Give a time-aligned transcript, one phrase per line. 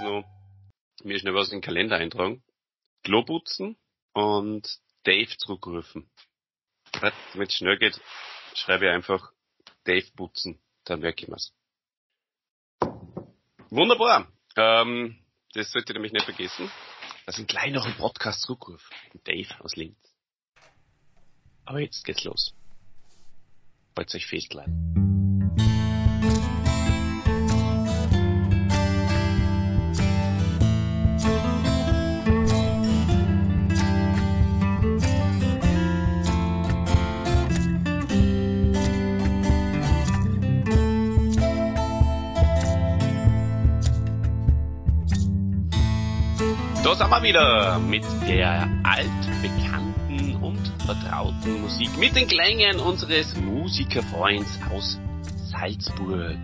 [0.00, 0.24] noch
[1.02, 2.42] mir schnell was in den Kalender eintragen.
[3.02, 3.76] Globutzen
[4.12, 4.68] und
[5.04, 6.10] Dave zurückrufen.
[7.34, 8.00] Wenn es schnell geht,
[8.54, 9.32] schreibe ich einfach
[9.84, 10.60] Dave putzen.
[10.84, 11.54] Dann merke ich mir's.
[13.70, 14.30] Wunderbar.
[14.56, 15.18] Ähm,
[15.54, 16.70] das sollte ich nämlich nicht vergessen.
[17.26, 18.92] Dass ich gleich noch einen Podcast zurückrufe.
[19.24, 19.96] Dave aus Linz.
[21.64, 22.52] Aber jetzt geht's los.
[23.94, 24.90] Wollt euch festladen.
[24.94, 25.09] Da
[47.30, 54.98] wieder mit der altbekannten und vertrauten Musik, mit den Klängen unseres Musikerfreunds aus
[55.48, 56.40] Salzburg.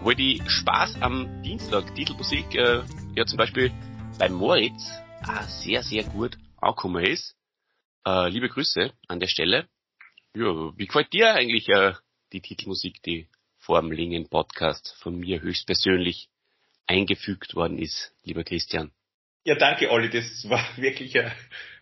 [0.00, 2.80] Wo die Spaß am Dienstag Titelmusik äh,
[3.14, 3.70] ja zum Beispiel
[4.18, 4.82] bei Moritz
[5.28, 7.36] auch sehr, sehr gut angekommen ist.
[8.06, 9.68] Äh, liebe Grüße an der Stelle.
[10.34, 11.92] Ja, wie gefällt dir eigentlich äh,
[12.32, 16.30] die Titelmusik, die vor dem Lingen Podcast von mir höchstpersönlich
[16.86, 18.90] eingefügt worden ist, lieber Christian?
[19.44, 21.34] Ja, danke Olli, das war wirklich eine,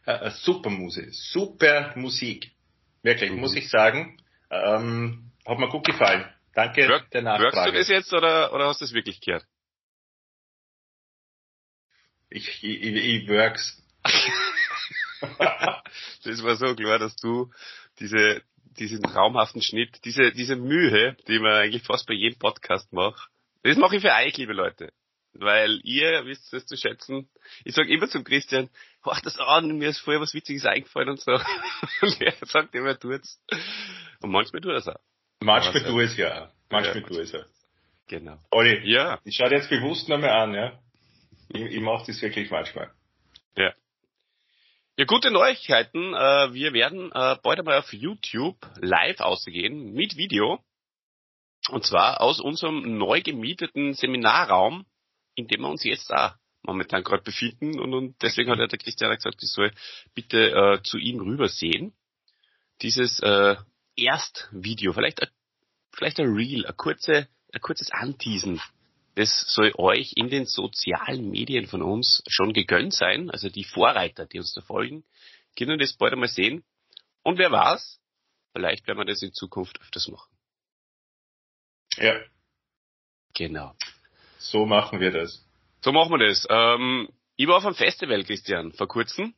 [0.04, 1.12] eine super Musik.
[1.12, 2.50] Super Musik.
[3.02, 3.40] Wirklich, mhm.
[3.40, 4.20] muss ich sagen.
[4.50, 6.26] Ähm, hat mir gut gefallen.
[6.54, 7.56] Danke Work, der Nachfrage.
[7.56, 9.46] Hörst du das jetzt oder, oder hast du es wirklich gehört?
[12.28, 13.82] Ich, ich, ich, ich works.
[16.24, 17.50] das war so klar, dass du
[17.98, 18.42] diese,
[18.78, 23.30] diesen traumhaften Schnitt, diese, diese Mühe, die man eigentlich fast bei jedem Podcast macht,
[23.62, 24.92] das mache ich für euch, liebe Leute
[25.32, 27.28] weil ihr wisst es zu schätzen.
[27.64, 28.68] Ich sage immer zum Christian,
[29.04, 31.32] mach das an, mir ist vorher was Witziges eingefallen und so.
[32.02, 33.40] und er sagt immer, tut's.
[34.20, 35.00] Und manchmal tut er es auch.
[35.40, 36.50] Manchmal tut es ja.
[36.68, 37.44] Manchmal ja, tut es ja.
[38.08, 38.38] Genau.
[38.50, 39.20] Olli, ja.
[39.24, 40.78] ich schaue dir jetzt bewusst nochmal an, ja.
[41.48, 42.90] Ich, ich mache das wirklich manchmal.
[43.56, 43.72] Ja.
[44.96, 46.12] Ja, gute Neuigkeiten.
[46.14, 50.62] Äh, wir werden äh, bald einmal auf YouTube live ausgehen mit Video.
[51.68, 54.86] Und zwar aus unserem neu gemieteten Seminarraum
[55.34, 58.78] in dem wir uns jetzt auch momentan gerade befinden und, und deswegen hat ja der
[58.78, 59.72] Christian gesagt, ich soll
[60.14, 61.94] bitte äh, zu ihm rübersehen.
[62.82, 63.56] Dieses äh,
[63.96, 65.20] Erstvideo, vielleicht,
[65.92, 68.60] vielleicht ein Reel, ein, kurze, ein kurzes Anteasen.
[69.14, 73.30] Das soll euch in den sozialen Medien von uns schon gegönnt sein.
[73.30, 75.04] Also die Vorreiter, die uns da folgen,
[75.58, 76.64] können das bald einmal sehen.
[77.22, 78.00] Und wer weiß,
[78.52, 80.30] vielleicht werden wir das in Zukunft öfters machen.
[81.96, 82.20] Ja.
[83.34, 83.74] Genau.
[84.40, 85.46] So machen wir das.
[85.82, 86.46] So machen wir das.
[86.48, 89.34] Ähm, ich war auf einem Festival, Christian, vor kurzem.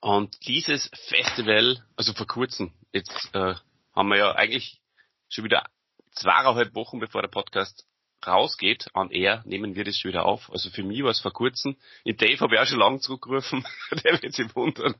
[0.00, 3.54] Und dieses Festival, also vor kurzem, jetzt äh,
[3.94, 4.82] haben wir ja eigentlich
[5.30, 5.64] schon wieder
[6.12, 7.86] zweieinhalb Wochen, bevor der Podcast
[8.26, 10.52] rausgeht, an er nehmen wir das schon wieder auf.
[10.52, 11.76] Also für mich war es vor kurzem.
[12.04, 13.64] In Dave habe ich auch schon lange zurückgerufen.
[14.04, 14.96] der wird sich wundern,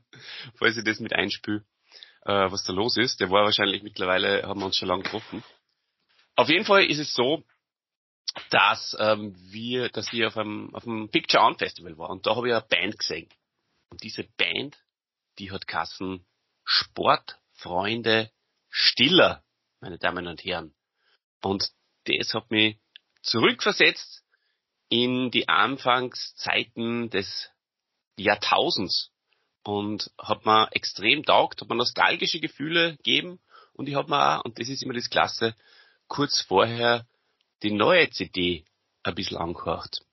[0.55, 1.63] falls ich das mit einspüle,
[2.23, 3.19] äh, was da los ist.
[3.19, 5.43] Der war wahrscheinlich mittlerweile, haben wir uns schon lange getroffen.
[6.35, 7.43] Auf jeden Fall ist es so,
[8.49, 12.35] dass ähm, wir, dass wir auf einem, auf einem Picture On Festival waren und da
[12.35, 13.29] habe ich eine Band gesehen.
[13.89, 14.77] Und diese Band,
[15.39, 16.25] die hat Kassen
[16.63, 18.31] Sportfreunde
[18.69, 19.43] Stiller,
[19.79, 20.73] meine Damen und Herren.
[21.41, 21.69] Und
[22.05, 22.77] das hat mich
[23.21, 24.23] zurückversetzt
[24.89, 27.49] in die Anfangszeiten des
[28.17, 29.11] Jahrtausends
[29.63, 33.39] und hat mir extrem taugt, hat mir nostalgische Gefühle gegeben
[33.73, 35.55] und ich habe mir auch, und das ist immer das Klasse,
[36.07, 37.07] kurz vorher
[37.65, 38.63] die neue CD
[39.01, 40.05] ein bisschen angehört.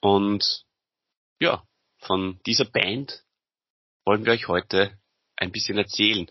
[0.00, 0.64] Und
[1.38, 1.62] ja,
[1.98, 3.22] von dieser Band
[4.06, 4.98] wollen wir euch heute
[5.36, 6.26] ein bisschen erzählen.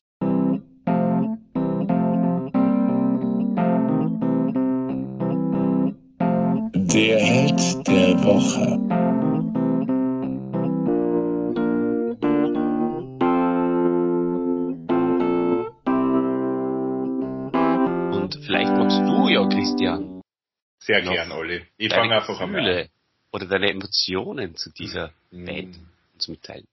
[6.73, 8.88] Der Held der Woche.
[20.89, 21.65] Sehr gern, Olli.
[21.77, 22.89] Ich fange einfach Gefühle an.
[23.31, 25.45] Oder deine Emotionen zu dieser mhm.
[25.45, 25.79] Band
[26.17, 26.67] zu mitteilen.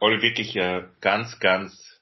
[0.00, 2.00] Olli, wirklich äh, ganz, ganz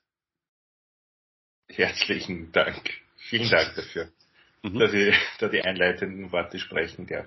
[1.68, 2.90] herzlichen Dank.
[3.18, 4.08] Vielen Dank dafür,
[4.62, 4.78] mhm.
[4.78, 7.26] dass, ich, da die einleitenden Worte sprechen darf.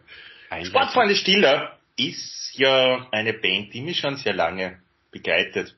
[0.64, 4.82] Sportfreunde Stiller ist ja eine Band, die mich schon sehr lange
[5.12, 5.78] begleitet.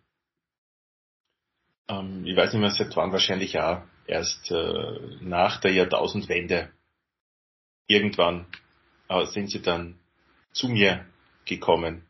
[1.90, 6.72] Ähm, ich weiß nicht mehr seit wann, wahrscheinlich auch erst äh, nach der Jahrtausendwende
[7.88, 8.46] irgendwann
[9.26, 10.00] sind sie dann
[10.54, 11.06] zu mir
[11.46, 12.04] gekommen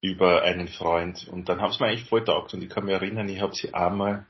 [0.00, 2.94] über einen Freund und dann haben sie mir eigentlich voll taugt und ich kann mich
[2.94, 4.26] erinnern, ich habe sie einmal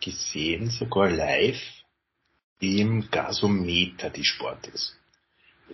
[0.00, 1.60] gesehen, sogar live
[2.60, 4.98] im Gasometer, die Sport ist.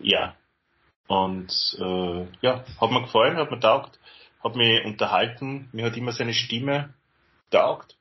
[0.03, 0.37] Ja,
[1.07, 3.99] Und äh, ja, hat mir gefallen, hat mir taugt,
[4.43, 6.95] hat mich unterhalten, mir hat immer seine Stimme
[7.51, 7.97] taugt,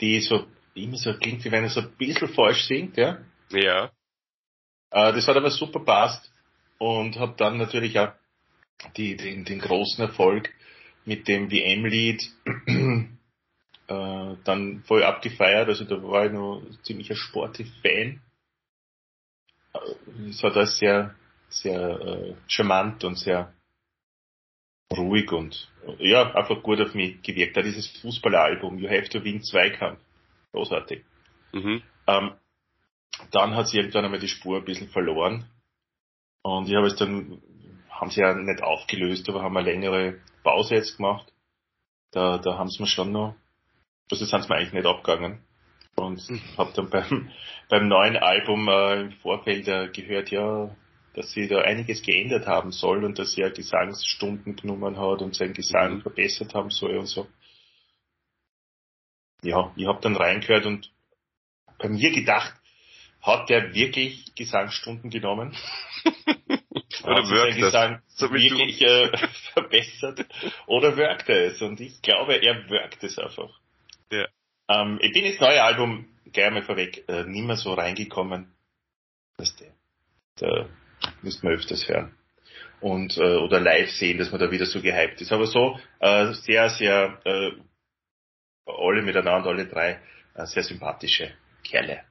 [0.00, 3.18] die so immer so klingt, wie wenn er so ein bisschen falsch singt, ja.
[3.50, 3.90] Ja.
[4.90, 6.30] Äh, das hat aber super passt
[6.78, 8.12] und habe dann natürlich auch
[8.96, 10.50] die, den, den großen Erfolg
[11.04, 12.22] mit dem WM-Lied
[13.88, 15.68] äh, dann voll abgefeiert.
[15.68, 18.20] Also da war ich noch ziemlich ein Sporty-Fan.
[19.74, 21.14] Äh, es hat alles sehr,
[21.48, 23.52] sehr äh, charmant und sehr
[24.96, 27.56] ruhig und ja, einfach gut auf mich gewirkt.
[27.56, 30.00] Da dieses Fußballalbum, You Have to Win Zweikampf.
[30.52, 31.04] Großartig.
[31.52, 31.82] Mhm.
[32.06, 32.32] Ähm,
[33.30, 35.48] dann hat sie irgendwann einmal die Spur ein bisschen verloren.
[36.42, 37.42] Und ich habe es dann,
[37.90, 41.32] haben sie ja nicht aufgelöst, aber haben eine längere Pause jetzt gemacht.
[42.10, 43.34] Da, da haben sie mir schon noch,
[44.10, 45.42] also sind sie mir eigentlich nicht abgegangen.
[45.96, 46.40] Und mhm.
[46.56, 47.30] habe dann beim,
[47.68, 50.74] beim neuen Album äh, im Vorfeld äh, gehört, ja,
[51.14, 55.34] dass sie da einiges geändert haben soll und dass sie ja Gesangsstunden genommen hat und
[55.34, 56.02] seinen Gesang mhm.
[56.02, 57.26] verbessert haben soll und so.
[59.42, 60.92] Ja, ich habe dann reingehört und
[61.78, 62.57] bei mir gedacht,
[63.22, 65.56] hat der wirklich Gesangsstunden genommen?
[67.04, 69.10] Oder wirkt Gesang so wirklich äh,
[69.52, 70.26] verbessert?
[70.66, 71.62] Oder wirkt er es?
[71.62, 73.50] Und ich glaube, er wirkt es einfach.
[74.10, 74.26] Ja.
[74.68, 78.52] Ähm, ich bin ins neue Album, gleich mal vorweg, äh, nicht mehr so reingekommen.
[79.36, 79.72] Dass der,
[80.36, 80.68] da
[81.22, 82.14] müsste man öfters hören.
[82.80, 85.32] Und, äh, oder live sehen, dass man da wieder so gehypt ist.
[85.32, 87.50] Aber so, äh, sehr, sehr, äh,
[88.66, 90.00] alle miteinander, alle drei,
[90.34, 91.32] äh, sehr sympathische
[91.64, 92.04] Kerle.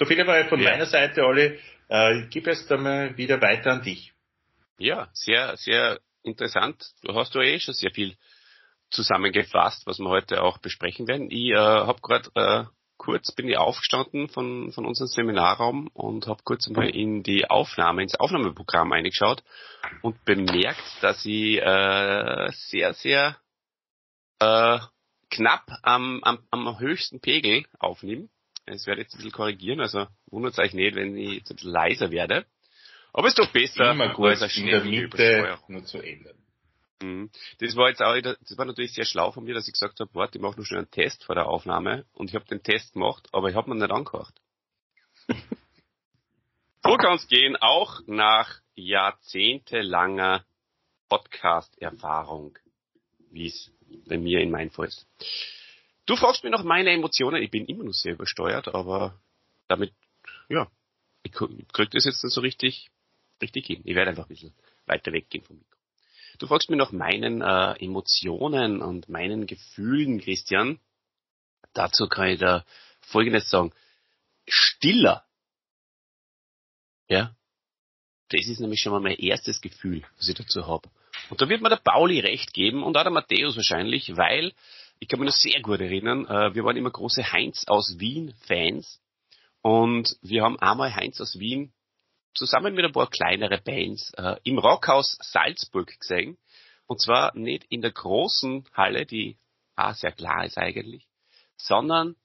[0.00, 0.70] So viel aber von ja.
[0.70, 1.58] meiner Seite, Olli.
[1.90, 4.14] Äh, ich gebe jetzt einmal wieder weiter an dich.
[4.78, 6.82] Ja, sehr, sehr interessant.
[7.02, 8.16] Du hast ja eh schon sehr viel
[8.90, 11.30] zusammengefasst, was wir heute auch besprechen werden.
[11.30, 12.64] Ich äh, habe gerade äh,
[12.96, 18.02] kurz bin ich aufgestanden von, von unserem Seminarraum und habe kurz mal in die Aufnahme,
[18.02, 19.42] ins Aufnahmeprogramm eingeschaut
[20.00, 23.36] und bemerkt, dass ich äh, sehr, sehr
[24.38, 24.78] äh,
[25.28, 28.30] knapp am, am, am höchsten Pegel aufnehme.
[28.72, 31.72] Es werde jetzt ein bisschen korrigieren, also wundert euch nicht, wenn ich jetzt ein bisschen
[31.72, 32.46] leiser werde.
[33.12, 36.36] Aber es ist doch besser, Immer gut, als in der Mitte nur zu ändern.
[37.02, 37.30] Mhm.
[37.58, 40.14] Das war jetzt auch, das war natürlich sehr schlau von mir, dass ich gesagt habe,
[40.14, 42.92] warte, ich mache nur schnell einen Test vor der Aufnahme und ich habe den Test
[42.92, 44.34] gemacht, aber ich habe mir nicht angehört.
[46.84, 50.44] so kann es gehen, auch nach jahrzehntelanger
[51.08, 52.58] Podcast-Erfahrung,
[53.30, 53.72] wie es
[54.06, 55.06] bei mir in meinem Fall ist.
[56.10, 57.40] Du fragst mir nach meine Emotionen.
[57.40, 59.14] Ich bin immer noch sehr übersteuert, aber
[59.68, 59.92] damit,
[60.48, 60.68] ja,
[61.22, 62.90] ich krieg das jetzt nicht so richtig,
[63.40, 63.82] richtig hin.
[63.84, 64.52] Ich werde einfach ein bisschen
[64.86, 65.78] weiter weggehen vom Mikro.
[66.40, 70.80] Du fragst mir nach meinen äh, Emotionen und meinen Gefühlen, Christian.
[71.74, 72.64] Dazu kann ich da
[73.02, 73.72] Folgendes sagen.
[74.48, 75.24] Stiller.
[77.06, 77.36] Ja.
[78.30, 80.90] Das ist nämlich schon mal mein erstes Gefühl, was ich dazu habe.
[81.28, 84.52] Und da wird mir der Pauli recht geben und auch der Matthäus wahrscheinlich, weil
[85.00, 88.34] ich kann mich noch sehr gut erinnern, äh, wir waren immer große Heinz aus Wien
[88.46, 89.00] Fans
[89.62, 91.72] und wir haben einmal Heinz aus Wien
[92.34, 96.38] zusammen mit ein paar kleinere Bands äh, im Rockhaus Salzburg gesehen.
[96.86, 99.38] Und zwar nicht in der großen Halle, die
[99.76, 101.06] auch sehr klar ist eigentlich,
[101.56, 102.16] sondern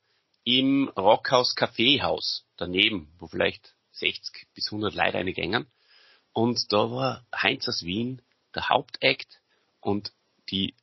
[0.44, 5.68] im Rockhaus Kaffeehaus daneben, wo vielleicht 60 bis 100 Leute reingängen.
[6.34, 8.22] Und da war Heinz aus Wien
[8.54, 9.42] der Hauptakt
[9.80, 10.12] und
[10.50, 10.76] die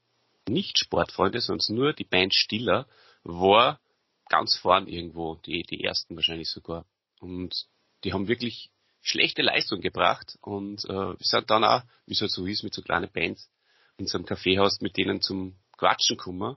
[0.48, 2.86] nicht Sportfreunde, sondern nur die Band Stiller,
[3.24, 3.80] war
[4.28, 6.86] ganz vorn irgendwo, die, die ersten wahrscheinlich sogar.
[7.20, 7.66] Und
[8.04, 8.70] die haben wirklich
[9.02, 12.72] schlechte Leistung gebracht und äh, wir sind dann auch, wie es halt so ist, mit
[12.72, 13.50] so kleinen Bands
[13.98, 16.56] in so einem Kaffeehaus mit denen zum Quatschen gekommen.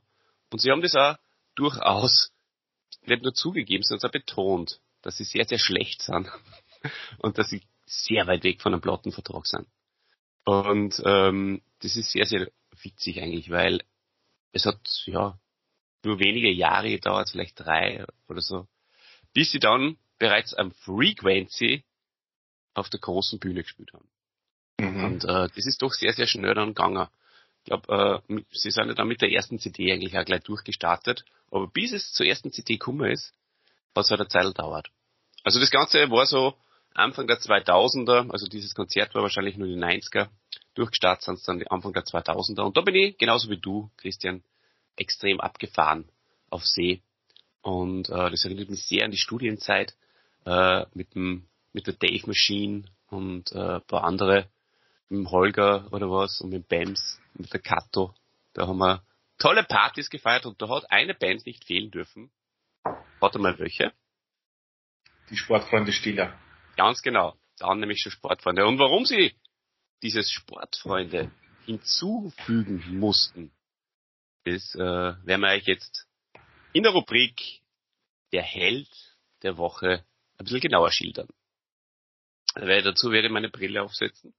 [0.52, 1.18] Und sie haben das auch
[1.56, 2.32] durchaus
[3.06, 6.30] nicht nur zugegeben, sondern auch betont, dass sie sehr, sehr schlecht sind
[7.20, 9.68] und dass sie sehr weit weg von einem Plattenvertrag sind.
[10.46, 12.52] Und ähm, das ist sehr, sehr
[12.86, 13.84] witzig eigentlich, weil
[14.52, 15.38] es hat ja
[16.04, 18.68] nur wenige Jahre gedauert, vielleicht drei oder so,
[19.34, 21.84] bis sie dann bereits am Frequency
[22.74, 24.08] auf der großen Bühne gespielt haben.
[24.80, 25.04] Mhm.
[25.04, 27.08] Und äh, das ist doch sehr, sehr schnell dann gegangen.
[27.60, 31.26] Ich glaube, äh, sie sind ja dann mit der ersten CD eigentlich auch gleich durchgestartet,
[31.50, 33.34] aber bis es zur ersten CD gekommen ist,
[33.96, 34.90] hat es halt eine Zeit gedauert.
[35.44, 36.56] Also das Ganze war so
[36.96, 40.30] Anfang der 2000er, also dieses Konzert war wahrscheinlich nur die 90er,
[40.76, 42.62] durchgestartet sind es dann Anfang der 2000er.
[42.62, 44.44] Und da bin ich, genauso wie du, Christian,
[44.96, 46.08] extrem abgefahren
[46.50, 47.02] auf See.
[47.62, 49.94] Und äh, das erinnert mich sehr an die Studienzeit
[50.46, 54.48] äh, mit, dem, mit der Dave Machine und äh, ein paar andere,
[55.10, 58.14] mit dem Holger oder was und mit dem Bams, mit der Kato.
[58.54, 59.04] Da haben wir
[59.38, 62.32] tolle Partys gefeiert und da hat eine Band nicht fehlen dürfen.
[63.20, 63.92] Warte mal welche?
[65.30, 66.34] Die Sportfreunde Stiller.
[66.76, 67.38] Ganz genau.
[67.58, 68.66] dann nämlich schon Sportfreunde.
[68.66, 69.36] Und warum sie
[70.02, 71.32] dieses Sportfreunde
[71.66, 73.52] hinzufügen mussten,
[74.44, 76.08] das äh, werden wir euch jetzt
[76.74, 77.62] in der Rubrik
[78.32, 78.90] der Held
[79.42, 80.06] der Woche
[80.38, 81.28] ein bisschen genauer schildern.
[82.56, 84.34] Weil dazu werde ich meine Brille aufsetzen.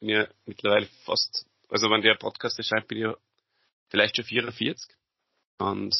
[0.00, 3.16] Bin ja mittlerweile fast, also wenn der Podcast erscheint, bin ich ja
[3.88, 4.94] vielleicht schon 44.
[5.58, 5.96] Und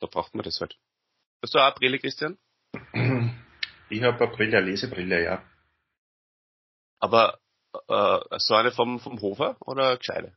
[0.00, 0.76] da braucht man das halt.
[1.42, 2.38] Hast du auch eine Brille, Christian?
[3.88, 5.42] Ich habe eine Brille, eine Lesebrille, ja.
[6.98, 7.38] Aber
[7.88, 10.36] äh, so eine vom, vom Hofer oder gescheite?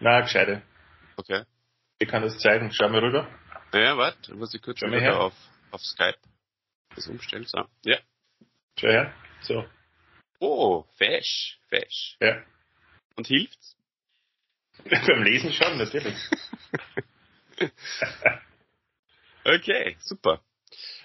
[0.00, 0.62] Na, gescheite.
[1.16, 1.44] Okay.
[1.98, 2.72] Ich kann das zeigen.
[2.72, 3.28] Schau mal rüber.
[3.72, 5.18] Ja, warte, muss ich kurz Schau mal her.
[5.18, 5.34] auf,
[5.70, 6.18] auf Skype
[6.94, 7.44] das umstellen.
[7.44, 7.64] So.
[7.84, 7.98] Ja.
[8.78, 9.14] Schau her.
[9.42, 9.64] So.
[10.40, 12.16] Oh, fesch, fesch.
[12.20, 12.42] Ja.
[13.16, 13.76] Und hilft's?
[14.84, 16.16] Beim Lesen schon, natürlich.
[19.44, 20.42] Okay, super.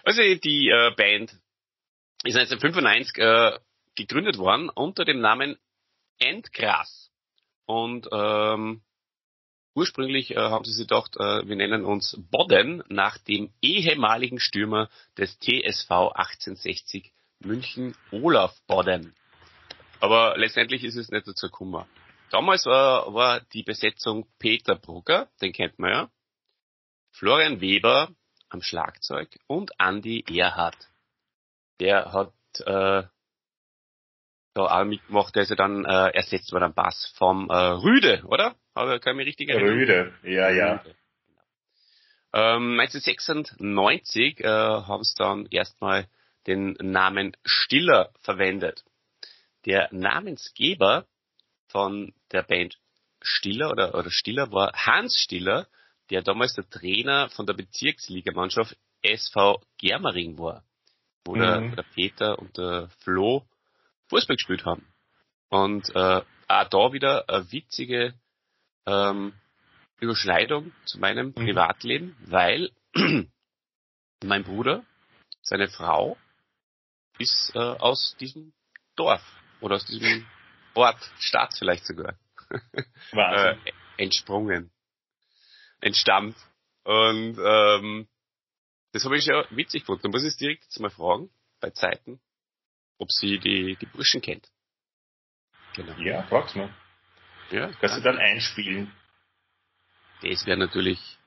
[0.03, 1.33] Also die äh, Band
[2.23, 3.59] ist 1995 äh,
[3.95, 5.57] gegründet worden unter dem Namen
[6.19, 7.11] Endgras.
[7.65, 8.81] Und ähm,
[9.75, 14.89] ursprünglich äh, haben sie sich gedacht, äh, wir nennen uns Bodden nach dem ehemaligen Stürmer
[15.17, 19.15] des TSV 1860 München, Olaf Bodden.
[19.99, 21.85] Aber letztendlich ist es nicht dazu gekommen.
[22.29, 26.09] Damals war, war die Besetzung Peter Brugger, den kennt man ja,
[27.11, 28.09] Florian Weber
[28.49, 30.89] am Schlagzeug und Andy Erhardt.
[31.79, 33.07] Der hat äh,
[34.53, 38.23] da auch mitgemacht, der ist ja dann äh, ersetzt worden am Bass vom äh, Rüde,
[38.25, 38.55] oder?
[38.73, 39.73] Aber kann ich mich richtig erinnern?
[39.73, 40.13] Rüde.
[40.23, 40.73] Ja, ja.
[40.73, 42.55] Rüde, genau.
[42.55, 46.07] Ähm, 1996 äh, haben sie dann erstmal
[46.47, 48.83] den Namen Stiller verwendet.
[49.65, 51.07] Der Namensgeber
[51.67, 52.77] von der Band
[53.21, 55.67] Stiller oder, oder Stiller war Hans Stiller,
[56.09, 60.63] der damals der Trainer von der Bezirksligamannschaft SV Germering war,
[61.25, 61.71] wo, der, Mhm.
[61.71, 63.45] wo der Peter und der Flo
[64.09, 64.85] Fußball gespielt haben.
[65.49, 68.13] Und äh, auch da wieder eine witzige
[68.85, 69.33] ähm,
[69.99, 71.33] Überschneidung zu meinem Mhm.
[71.35, 72.71] Privatleben, weil
[74.23, 74.83] mein Bruder,
[75.41, 76.17] seine Frau,
[77.19, 78.53] ist äh, aus diesem
[78.95, 79.21] Dorf
[79.61, 80.25] oder aus diesem
[80.73, 82.17] Ort, Stadt vielleicht sogar,
[83.11, 83.55] äh,
[83.97, 84.71] entsprungen,
[85.79, 86.35] entstammt.
[86.83, 88.07] Und ähm,
[88.93, 90.03] das habe ich ja witzig gefunden.
[90.03, 92.21] Da muss ich es direkt jetzt mal fragen, bei Zeiten,
[92.99, 94.47] ob sie die, die Burschen kennt.
[95.75, 95.97] Genau.
[95.97, 96.73] ja, frag's mal.
[97.49, 98.91] Ja, Kannst du dann einspielen?
[100.21, 101.17] Das wäre natürlich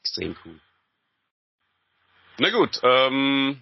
[0.00, 0.60] extrem cool.
[2.38, 3.60] Na gut, ähm,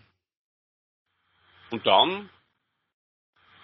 [1.71, 2.29] und dann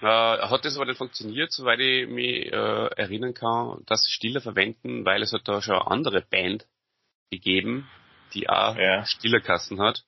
[0.00, 4.40] äh, hat das aber nicht funktioniert, soweit ich mich äh, erinnern kann, dass sie Stiller
[4.40, 6.66] verwenden, weil es hat da schon eine andere Band
[7.30, 7.88] gegeben,
[8.34, 9.04] die auch Ja.
[9.04, 10.04] Stillerkassen hat.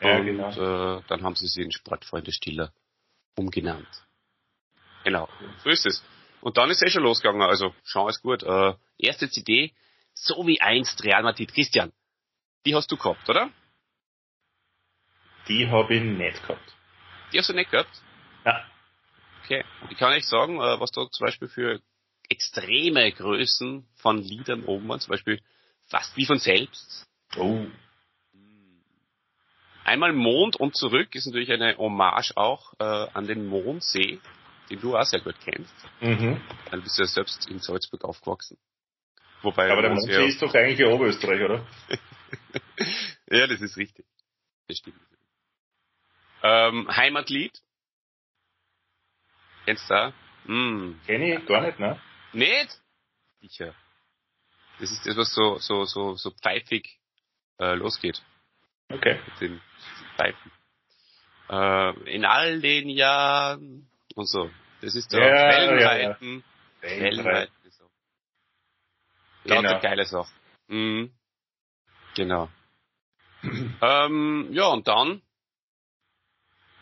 [0.00, 0.98] Ja, und genau.
[0.98, 2.72] äh, dann haben sie sie in Sportfreunde Stiller
[3.36, 3.88] umgenannt.
[5.04, 5.28] Genau,
[5.62, 6.02] so ist es.
[6.40, 8.42] Und dann ist es eh schon losgegangen, also schau ist gut.
[8.42, 9.74] Äh, erste CD,
[10.14, 11.52] so wie einst Real Madrid.
[11.52, 11.92] Christian,
[12.64, 13.50] die hast du gehabt, oder?
[15.48, 16.76] Die habe ich nicht gehabt.
[17.32, 17.90] Die hast du nicht gehabt?
[18.44, 18.64] Ja.
[19.44, 19.64] Okay.
[19.90, 21.80] Ich kann nicht sagen, äh, was da zum Beispiel für
[22.28, 25.42] extreme Größen von Liedern oben waren, zum Beispiel
[25.88, 27.06] fast wie von selbst.
[27.36, 27.66] Oh.
[29.84, 34.20] Einmal Mond und zurück ist natürlich eine Hommage auch äh, an den Mondsee,
[34.68, 35.74] den du auch sehr gut kennst.
[36.00, 36.40] Mhm.
[36.70, 38.58] Du bist ja selbst in Salzburg aufgewachsen.
[39.42, 41.66] Wobei Aber der Mondsee Mondsee ist doch eigentlich in Oberösterreich, oder?
[43.32, 44.06] Ja, das ist richtig.
[44.66, 44.96] Das stimmt.
[46.42, 47.52] Ähm, Heimatlied.
[49.64, 50.12] Kennst du da?
[50.46, 51.00] Hm.
[51.06, 52.00] Kenn ich gar nicht, ne?
[52.32, 52.80] Nicht?
[53.40, 53.74] Sicher.
[54.80, 56.99] Das ist das, was so, so, so, so pfeifig
[57.60, 58.22] äh, losgeht
[58.90, 59.20] Okay.
[59.26, 59.60] mit den
[60.16, 60.50] Pfeifen.
[61.48, 64.50] Äh, in all den Jahren und so.
[64.80, 66.44] Das ist der Ja, Wellenreiten.
[66.80, 67.00] Weltweit.
[67.02, 67.54] Wellenreiten.
[67.64, 67.90] ist so.
[69.44, 69.80] Lauter Genau.
[69.80, 70.34] geile Sachen.
[70.68, 71.12] Mhm.
[72.16, 72.48] Genau.
[73.82, 75.22] ähm, ja, und dann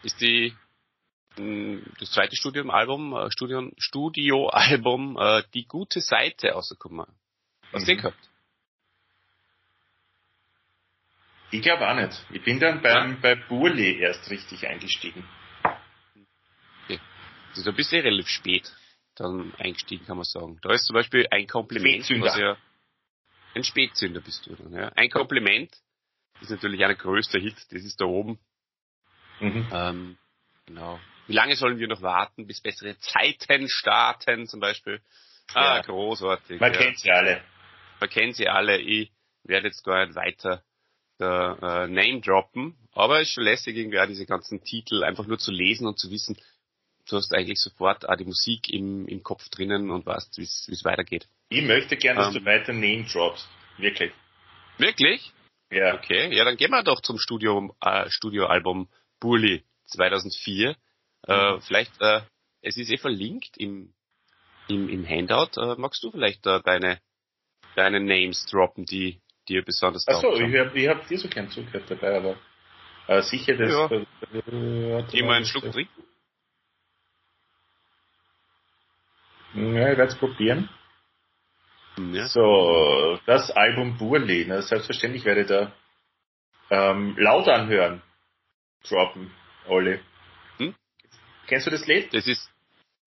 [0.03, 0.55] ist die
[2.01, 7.07] das zweite Studioalbum, äh, Studium, Studioalbum, äh, die gute Seite rausgekommen.
[7.73, 7.85] Hast du Mhm.
[7.87, 8.31] den gehabt?
[11.51, 12.25] Ich glaube auch nicht.
[12.31, 15.25] Ich bin dann beim, bei Burli erst richtig eingestiegen.
[17.51, 18.73] Also da bist du eh relativ spät
[19.17, 20.59] dann eingestiegen, kann man sagen.
[20.63, 22.27] Da ist zum Beispiel ein Kompliment, Spätzünder.
[22.27, 22.57] was ja
[23.55, 24.93] ein Spätzünder bist du dann, ja.
[24.95, 25.75] Ein Kompliment
[26.41, 28.39] ist natürlich ein größter Hit, das ist da oben.
[29.41, 29.67] Mhm.
[29.73, 30.19] Ähm,
[30.67, 31.01] genau.
[31.27, 35.01] Wie lange sollen wir noch warten, bis bessere Zeiten starten, zum Beispiel?
[35.55, 35.83] Ah, Ja.
[35.83, 36.61] großartig.
[36.61, 36.79] Man ja.
[36.79, 37.43] kennt sie alle.
[37.99, 38.79] Man kennt sie alle.
[38.79, 39.11] Ich
[39.43, 40.63] werde jetzt gar nicht weiter
[41.19, 45.27] der äh, Name droppen, aber es ist schon lässig irgendwie auch diese ganzen Titel einfach
[45.27, 46.37] nur zu lesen und zu wissen,
[47.09, 50.85] du hast eigentlich sofort auch die Musik im, im Kopf drinnen und weißt, wie es
[50.85, 51.29] weitergeht.
[51.49, 52.45] Ich möchte gerne, dass Ähm.
[52.45, 53.49] du weiter Name droppst.
[53.79, 54.13] Wirklich.
[54.79, 55.33] Wirklich?
[55.71, 55.95] Ja.
[55.95, 58.89] Okay, ja, dann gehen wir doch zum Studio, äh, Studioalbum
[59.21, 60.77] Bully 2004.
[61.27, 61.61] Äh, Mhm.
[61.63, 62.23] vielleicht, äh,
[62.63, 63.93] es ist eh verlinkt im,
[64.69, 65.61] im, im Handout.
[65.61, 67.01] Äh, magst du vielleicht äh, deine,
[67.75, 71.85] deine Names droppen, die dir besonders Achso, ich habe ich hab dir so keinen Zugriff
[71.87, 72.37] dabei, aber
[73.09, 73.71] äh, sicher, das.
[73.71, 73.91] Ja.
[74.53, 76.05] Äh, mal einen Schluck trinken.
[79.55, 80.69] Ja, ich werde es probieren.
[82.13, 82.27] Ja.
[82.27, 85.73] So, das Album Burli, na, selbstverständlich werde ich da
[86.71, 88.03] ähm, laut anhören.
[88.87, 89.33] Droppen,
[89.67, 89.99] Olli.
[90.59, 90.75] Hm?
[91.47, 92.15] Kennst du das Lied?
[92.15, 92.49] Das ist,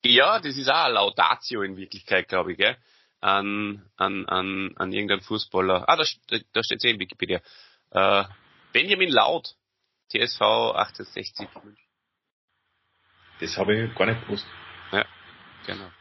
[0.03, 2.75] ja, das ist auch eine Laudatio in Wirklichkeit, glaube ich, gell?
[3.21, 5.87] An, an, an, an irgendeinen Fußballer.
[5.87, 6.03] Ah, da,
[6.53, 7.39] da steht es eh in Wikipedia.
[7.91, 8.23] Äh,
[8.73, 9.55] Benjamin Laut,
[10.09, 11.47] TSV 1860.
[13.39, 14.45] Das habe ich gar nicht gewusst.
[15.65, 15.91] Genau.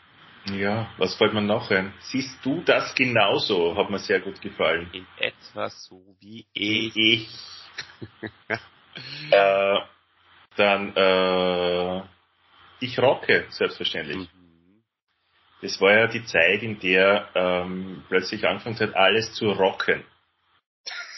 [0.47, 1.93] Ja, was fällt mir noch ein?
[2.01, 3.77] Siehst du das genauso?
[3.77, 4.89] Hat mir sehr gut gefallen.
[4.93, 6.97] In etwa so wie ich.
[6.97, 7.29] Ich.
[9.31, 9.81] äh,
[10.57, 12.03] dann, äh,
[12.81, 14.17] ich rocke, selbstverständlich.
[14.17, 14.50] Mhm.
[15.63, 20.05] Das war ja die Zeit, in der ähm, plötzlich angefangen hat, alles zu rocken.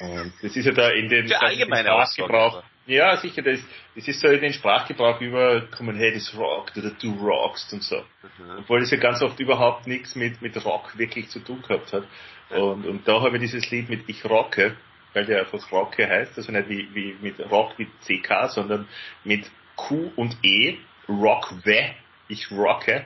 [0.01, 2.63] Und das ist ja da in den, Sprachgebrauch.
[2.87, 3.61] Ja, sicher, das,
[3.95, 7.99] das ist so in den Sprachgebrauch übergekommen, hey, das rockt oder du rockst und so.
[7.99, 8.59] Mhm.
[8.59, 12.05] Obwohl das ja ganz oft überhaupt nichts mit, mit Rock wirklich zu tun gehabt hat.
[12.51, 14.77] Und, und da habe ich dieses Lied mit Ich rocke,
[15.13, 18.89] weil der einfach Rocke heißt, also nicht wie, wie mit Rock mit CK, sondern
[19.23, 21.95] mit Q und E, Rockwe,
[22.29, 23.05] ich rocke,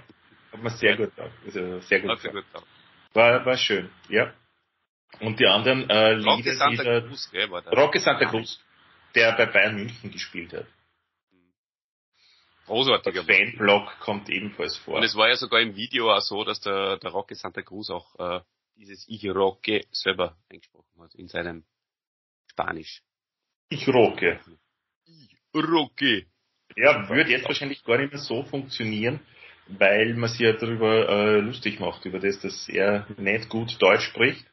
[0.56, 1.32] hat mir sehr gut gedacht.
[1.44, 2.44] Also sehr gut, gefallen.
[2.52, 2.62] gut.
[3.14, 4.32] War, war schön, ja.
[5.20, 7.72] Und die anderen äh, Rocky Lieder, Santa dieser Cruz, gell, war der.
[7.72, 8.60] Rocky Santa Cruz,
[9.14, 10.66] der bei Bayern München gespielt hat.
[12.66, 13.36] Großartiger Der.
[13.36, 14.96] Fanblock kommt ebenfalls vor.
[14.96, 17.90] Und es war ja sogar im Video auch so, dass der, der Rocky Santa Cruz
[17.90, 18.40] auch äh,
[18.76, 21.64] dieses Ich rocke selber eingesprochen hat in seinem
[22.50, 23.02] Spanisch.
[23.68, 24.40] Ich rocke.
[25.04, 26.26] Ich rocke.
[26.74, 29.20] Ja, würde jetzt wahrscheinlich gar nicht mehr so funktionieren,
[29.68, 34.04] weil man sich ja darüber äh, lustig macht, über das, dass er nicht gut Deutsch
[34.04, 34.46] spricht.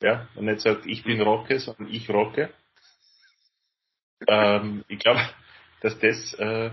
[0.00, 2.52] Ja, und nicht sagt, ich bin Rocke, sondern ich rocke.
[4.26, 5.20] Ähm, ich glaube,
[5.80, 6.70] dass das, äh,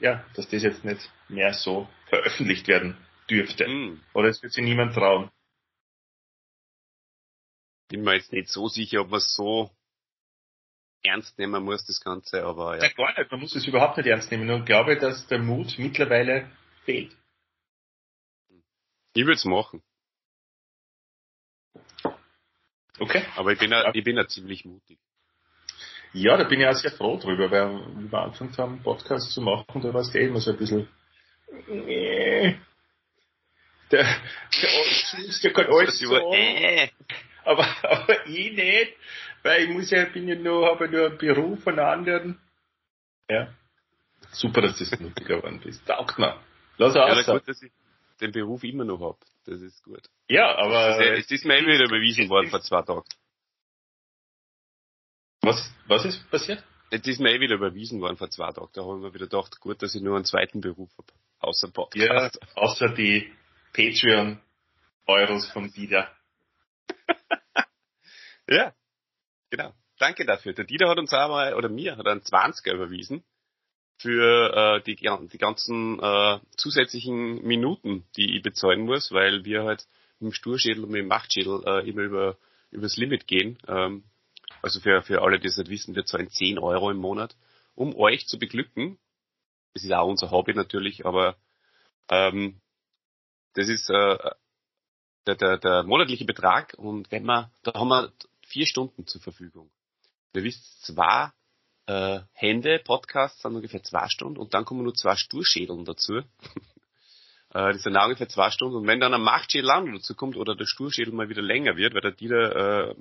[0.00, 2.96] ja, dass das jetzt nicht mehr so veröffentlicht werden
[3.28, 3.66] dürfte.
[3.66, 4.00] Hm.
[4.12, 5.30] Oder es wird sich niemand trauen.
[7.88, 9.70] Bin mir jetzt nicht so sicher, ob man es so
[11.02, 12.92] ernst nehmen muss, das Ganze, aber Ja, ja.
[12.92, 14.46] gar nicht, man muss es überhaupt nicht ernst nehmen.
[14.46, 16.50] Nur glaube, dass der Mut mittlerweile
[16.84, 17.16] fehlt.
[19.14, 19.82] Ich würde es machen.
[22.98, 23.24] Okay?
[23.36, 23.90] Aber ich bin ja, Ja.
[23.94, 24.98] ich bin ja ziemlich mutig.
[26.12, 29.40] Ja, da bin ich auch sehr froh drüber, weil wie wir angefangen haben, Podcast zu
[29.40, 30.88] machen, da war es eh immer so ein bisschen,
[31.68, 32.58] nee.
[33.90, 36.88] Der, der Oldschuss, der kann alles sagen, äh,
[37.44, 38.96] aber, aber ich nicht,
[39.42, 42.40] weil ich muss ja, bin ja nur, habe ja nur einen Beruf von anderen.
[43.28, 43.52] Ja.
[44.32, 45.84] Super, dass du das mutiger geworden bist.
[45.86, 46.40] Taugt mir.
[46.80, 47.26] Lass ja, aus.
[47.26, 47.70] na gut, dass ich
[48.22, 49.18] den Beruf immer noch hab.
[49.44, 50.08] Das ist gut.
[50.28, 53.04] Ja, aber Das ist, es ist mir eh wieder überwiesen worden vor zwei Tagen.
[55.42, 56.64] was, was ist passiert?
[56.90, 58.70] Jetzt ist mir eh wieder überwiesen worden vor zwei Tagen.
[58.72, 61.12] Da habe ich mir wieder gedacht, gut, dass ich nur einen zweiten Beruf hab.
[61.40, 62.38] Außer Ja, Podcast.
[62.56, 63.30] außer die
[63.74, 66.10] Patreon-Euros von Dieter.
[68.48, 68.74] Ja.
[69.50, 69.72] Genau.
[69.98, 70.54] Danke dafür.
[70.54, 73.22] Der Dieter hat uns auch mal, oder mir, hat einen 20er überwiesen
[74.00, 79.86] für äh, die, die ganzen äh, zusätzlichen Minuten, die ich bezahlen muss, weil wir halt
[80.20, 82.36] mit dem Sturschädel und mit dem Machtschädel äh, immer über
[82.70, 83.58] übers Limit gehen.
[83.68, 84.04] Ähm,
[84.62, 87.36] also für, für alle, die es nicht wissen, wir zahlen 10 Euro im Monat,
[87.74, 88.98] um euch zu beglücken.
[89.74, 91.36] Das ist auch unser Hobby natürlich, aber
[92.08, 92.60] ähm,
[93.54, 94.18] das ist äh,
[95.26, 98.12] der, der, der monatliche Betrag und wenn man, da haben wir
[98.46, 99.70] vier Stunden zur Verfügung.
[100.32, 101.32] Wir wissen zwei
[101.90, 106.18] äh, Hände, Podcasts sind ungefähr zwei Stunden und dann kommen nur zwei Sturschädeln dazu.
[106.18, 106.22] äh,
[107.50, 110.54] das sind auch ungefähr zwei Stunden und wenn dann ein Machtschädel auch dazu kommt oder
[110.54, 112.94] der Sturschädel mal wieder länger wird, weil der Dieter äh,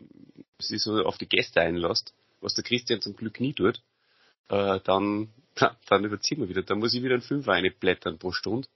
[0.60, 3.82] sich so auf die Gäste einlässt, was der Christian zum Glück nie tut,
[4.50, 5.30] äh, dann,
[5.88, 6.64] dann überziehen wir wieder.
[6.64, 8.68] Dann muss ich wieder ein Fünfer einblättern pro Stunde.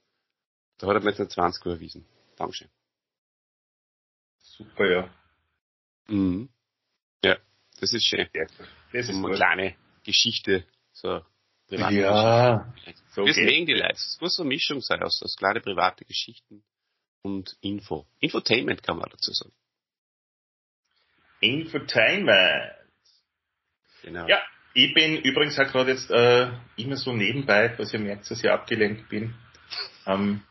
[0.78, 2.06] Da hat er mir jetzt ein 20 überwiesen.
[2.36, 2.68] Dankeschön.
[4.38, 5.10] Super, ja.
[6.06, 6.48] Mhm.
[7.24, 7.36] Ja,
[7.80, 8.28] das ist schön.
[8.34, 8.44] Ja,
[8.92, 9.74] Das ist Um eine kleine
[10.04, 11.22] Geschichte, so
[11.68, 13.02] private Ja, Geschichte.
[13.10, 13.50] so Das geht's.
[13.50, 13.94] mögen die Leute.
[13.94, 16.62] Es muss so eine Mischung sein aus, aus kleine private Geschichten
[17.22, 18.06] und Info.
[18.20, 19.52] Infotainment kann man dazu sagen.
[21.40, 22.72] Infotainment.
[24.02, 24.26] Genau.
[24.28, 24.42] Ja,
[24.74, 28.50] ich bin übrigens auch gerade jetzt äh, immer so nebenbei, was ihr merkt, dass ich
[28.50, 29.34] abgelenkt bin,
[30.04, 30.42] am,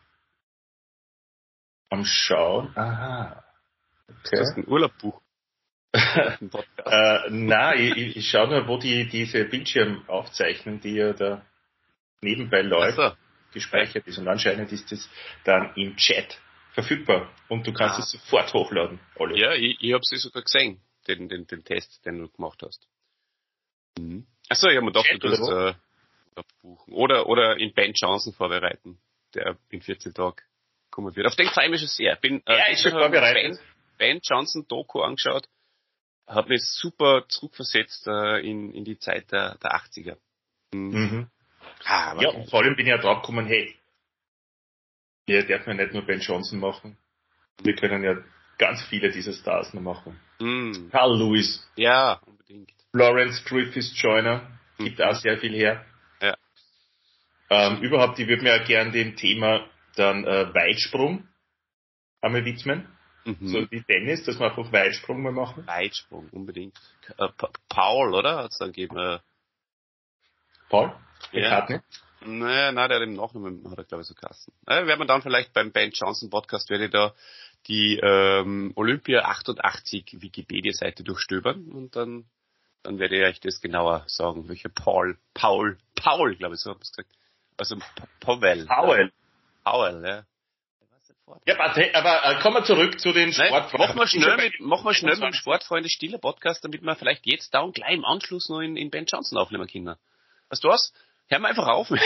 [1.90, 2.76] am Schauen.
[2.76, 3.44] Aha.
[4.08, 5.23] Du hast einen Urlaub buchen.
[5.94, 11.44] Äh, nein, ich, ich, ich schaue nur, wo die diese Bildschirmaufzeichnung, die ja da
[12.20, 13.12] nebenbei läuft, so.
[13.52, 14.18] gespeichert ist.
[14.18, 15.08] Und anscheinend ist das
[15.44, 16.38] dann im Chat
[16.72, 18.00] verfügbar und du kannst Ah.
[18.00, 19.40] es sofort hochladen, Olli.
[19.40, 22.86] Ja, ich, ich habe sie sogar gesehen, den, den, den Test, den du gemacht hast.
[23.98, 24.26] Mhm.
[24.48, 25.38] Achso, ich habe mir gedacht, Chat du oder
[26.36, 26.40] wo?
[26.40, 26.92] äh, buchen.
[26.92, 28.98] Oder, oder in Ben Johnson vorbereiten,
[29.34, 30.36] der in 14 Tagen
[30.90, 31.26] kommen wird.
[31.28, 32.16] Auf den freue ich mich schon sehr.
[32.16, 33.58] Bin, äh, schon habe ich mir vorbereitet.
[33.98, 35.48] Ben, ben Johnson Doku angeschaut,
[36.26, 40.16] hat mich super zurückversetzt äh, in, in die Zeit der, der 80er.
[40.72, 40.90] Mhm.
[40.90, 41.30] Mhm.
[41.84, 43.74] Ah, Ja, und vor allem bin ich ja drauf gekommen, hey,
[45.26, 46.96] wir dürfen ja nicht nur Ben Johnson machen,
[47.62, 48.16] wir können ja
[48.58, 50.18] ganz viele dieser Stars noch machen.
[50.40, 50.90] Mhm.
[50.90, 52.72] Carl Lewis, Ja, unbedingt.
[52.92, 55.04] Lawrence Griffiths Joyner, gibt Mhm.
[55.04, 55.84] auch sehr viel her.
[56.20, 56.36] Ja.
[57.50, 61.28] Ähm, überhaupt, ich würde mir ja gern dem Thema dann äh, Weitsprung
[62.20, 62.88] einmal widmen.
[63.24, 63.48] Mhm.
[63.48, 65.66] So wie Tennis, dass wir einfach Weitsprung mal machen.
[65.66, 66.78] Weitsprung, unbedingt.
[67.18, 68.36] Äh, Pa- Paul, oder?
[68.38, 68.96] Hat's dann gegeben.
[68.98, 69.18] Äh,
[70.68, 70.94] Paul?
[71.32, 71.60] Ja.
[71.60, 71.80] McCartney?
[72.26, 74.52] Naja, nein, der hat im Nachnamen, hat er glaube ich so Kassen.
[74.66, 77.14] Äh, werden wir dann vielleicht beim Ben Johnson Podcast, werde ich da
[77.66, 82.24] die ähm, Olympia 88 Wikipedia-Seite durchstöbern und dann,
[82.82, 86.80] dann werde ich euch das genauer sagen, welcher Paul, Paul, Paul, glaube ich, so habe
[86.82, 87.10] ich gesagt.
[87.58, 87.76] Also
[88.20, 88.66] Powell.
[88.66, 89.12] Powell.
[89.64, 90.24] Powell, ja.
[91.46, 91.74] Ja.
[91.74, 93.78] Hey, aber äh, kommen wir zurück zu den Sportfragen.
[93.78, 95.40] machen wir schnell mit, machen wir schnell mit dem 25.
[95.40, 98.90] Sportfreunde Stiller Podcast, damit wir vielleicht jetzt da und gleich im Anschluss noch in, in
[98.90, 99.96] Ben Johnson aufnehmen können.
[100.50, 100.92] Weißt du was?
[101.28, 101.88] Hör mal einfach auf.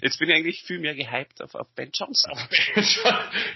[0.00, 2.32] Jetzt bin ich eigentlich viel mehr gehypt auf, auf Ben Johnson.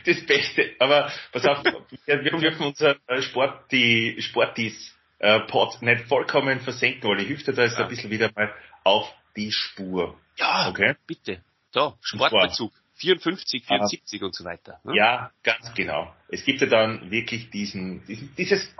[0.05, 0.75] das Beste.
[0.81, 1.62] Aber pass auf,
[2.07, 7.44] wir, wir dürfen unser äh, Sport, die Sportis äh, Pod nicht vollkommen versenken, weil ich
[7.44, 7.85] dir da jetzt Ja.
[7.85, 8.53] ein bisschen wieder mal
[8.85, 10.18] auf die Spur.
[10.37, 10.96] Ja, Okay?
[11.07, 11.40] bitte.
[11.72, 12.72] Da, Sportbezug.
[12.97, 14.81] 54, 74 und so weiter.
[14.85, 14.97] ne?
[14.97, 16.15] Ja, ganz genau.
[16.29, 18.03] Es gibt ja dann wirklich diesen,
[18.37, 18.75] dieses,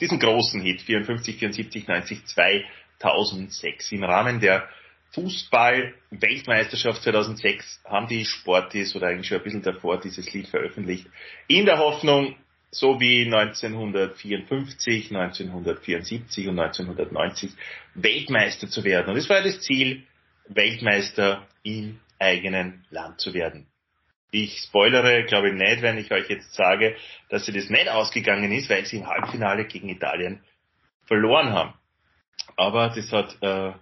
[0.00, 3.92] diesen großen Hit, 54, 74, 90, 2006.
[3.92, 4.68] Im Rahmen der
[5.12, 11.06] Fußball-Weltmeisterschaft 2006 haben die Sportis oder eigentlich schon ein bisschen davor dieses Lied veröffentlicht.
[11.48, 12.36] In der Hoffnung,
[12.70, 17.52] so wie 1954, 1974 und 1990
[17.94, 19.08] Weltmeister zu werden.
[19.10, 20.04] Und das war ja das Ziel,
[20.48, 23.66] Weltmeister im eigenen Land zu werden.
[24.30, 26.96] Ich spoilere, glaube ich nicht, wenn ich euch jetzt sage,
[27.30, 30.44] dass sie das nicht ausgegangen ist, weil sie im Halbfinale gegen Italien
[31.04, 31.74] verloren haben.
[32.56, 33.72] Aber das hat äh,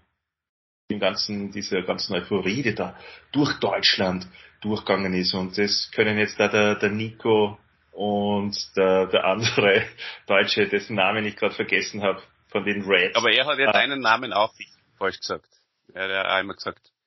[0.91, 2.97] den ganzen, diese ganzen Euphorie, die da
[3.33, 4.27] durch Deutschland
[4.63, 5.35] durchgegangen ist.
[5.35, 7.59] Und das können jetzt da der, der Nico
[7.93, 9.85] und der, der andere
[10.27, 13.15] Deutsche, dessen Namen ich gerade vergessen habe, von den Reds.
[13.17, 13.73] Aber er hat ja Ah.
[13.73, 14.55] deinen Namen auch
[14.97, 15.49] falsch gesagt.
[15.93, 16.98] Er hat ja einmal gesagt, äh,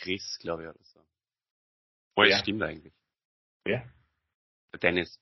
[0.00, 1.00] Chris, glaube ich, oder so.
[2.16, 2.38] Oh, das Ja.
[2.38, 2.92] stimmt eigentlich.
[3.66, 3.82] Ja.
[4.72, 5.18] Der Dennis.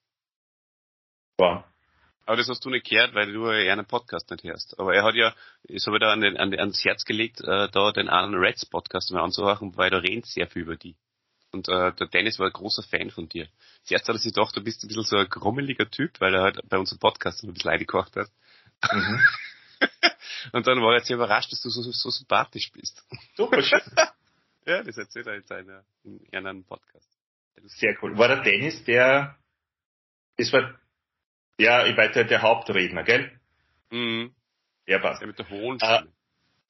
[1.38, 1.70] war.
[2.24, 4.78] Aber das hast du nicht gehört, weil du ja einen Podcast nicht hörst.
[4.80, 5.34] Aber er hat ja,
[5.64, 8.66] das habe ich da an den, an, ans Herz gelegt, äh, da den anderen Reds
[8.66, 10.96] Podcast mal anzuhören, weil da reden sehr viel über die.
[11.52, 13.48] Und äh, der Dennis war ein großer Fan von dir.
[13.84, 16.42] Zuerst hat er sich gedacht, du bist ein bisschen so ein grummeliger Typ, weil er
[16.42, 18.28] halt bei unserem Podcast ein bisschen eingekocht hat.
[18.92, 19.20] Mhm.
[20.52, 23.04] Und dann war er sehr überrascht, dass du so, so sympathisch bist.
[23.36, 23.80] Super schön.
[24.70, 27.08] Ja, das erzählt er in, seiner, in einem Podcast.
[27.64, 28.18] Sehr cool.
[28.18, 29.38] War der Dennis der,
[30.36, 30.78] das war,
[31.58, 33.30] ja, ich weiß, der, der Hauptredner, gell?
[33.90, 34.34] Mhm.
[34.86, 35.20] Ja, passt.
[35.20, 36.12] Der mit der hohen Ah, Stimme.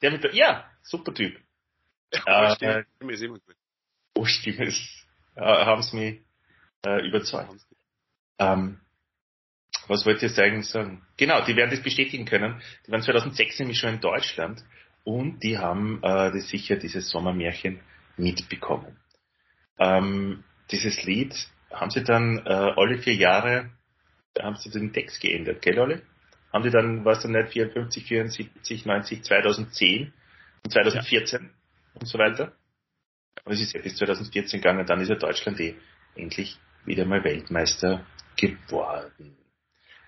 [0.03, 1.41] Der mit der, ja, super Typ.
[2.27, 3.57] Ja, äh, Stimme, Stimme ist immer gut.
[4.15, 6.21] Oh, Stimme ist, äh, haben sie mich
[6.87, 7.67] äh, überzeugt.
[8.39, 8.81] Ähm,
[9.89, 11.07] was wollte ich jetzt eigentlich sagen?
[11.17, 12.61] Genau, die werden das bestätigen können.
[12.87, 14.65] Die waren 2006 nämlich schon in Deutschland
[15.07, 17.79] und die haben äh, das sicher dieses Sommermärchen
[18.17, 18.97] mitbekommen.
[19.79, 20.43] Ähm,
[20.73, 21.33] dieses Lied
[21.71, 23.71] haben sie dann äh, alle vier Jahre,
[24.35, 26.01] da haben sie den Text geändert, gell, Olli?
[26.53, 30.13] Haben die dann, was dann nicht, 54, 74, 90, 2010
[30.65, 31.51] und 2014
[31.95, 32.53] und so weiter.
[33.45, 35.77] Und es ist ja bis 2014 gegangen, dann ist ja Deutschland eh
[36.17, 38.05] endlich wieder mal Weltmeister
[38.37, 39.37] geworden.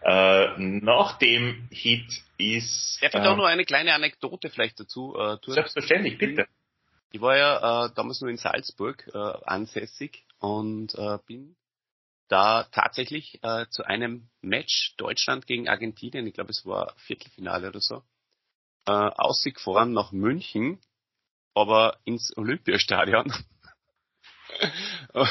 [0.03, 2.07] Äh, nach dem Hit
[2.39, 5.55] ist Darf ich da noch eine kleine Anekdote vielleicht dazu äh, tun?
[5.55, 6.47] selbstverständlich, bitte.
[7.11, 11.57] Ich war ja äh, damals nur in Salzburg äh, ansässig und äh, bin
[12.29, 17.81] da tatsächlich äh, zu einem Match Deutschland gegen Argentinien, ich glaube es war Viertelfinale oder
[17.81, 18.03] so,
[18.87, 20.79] äh, ausgefahren nach München,
[21.55, 23.33] aber ins Olympiastadion.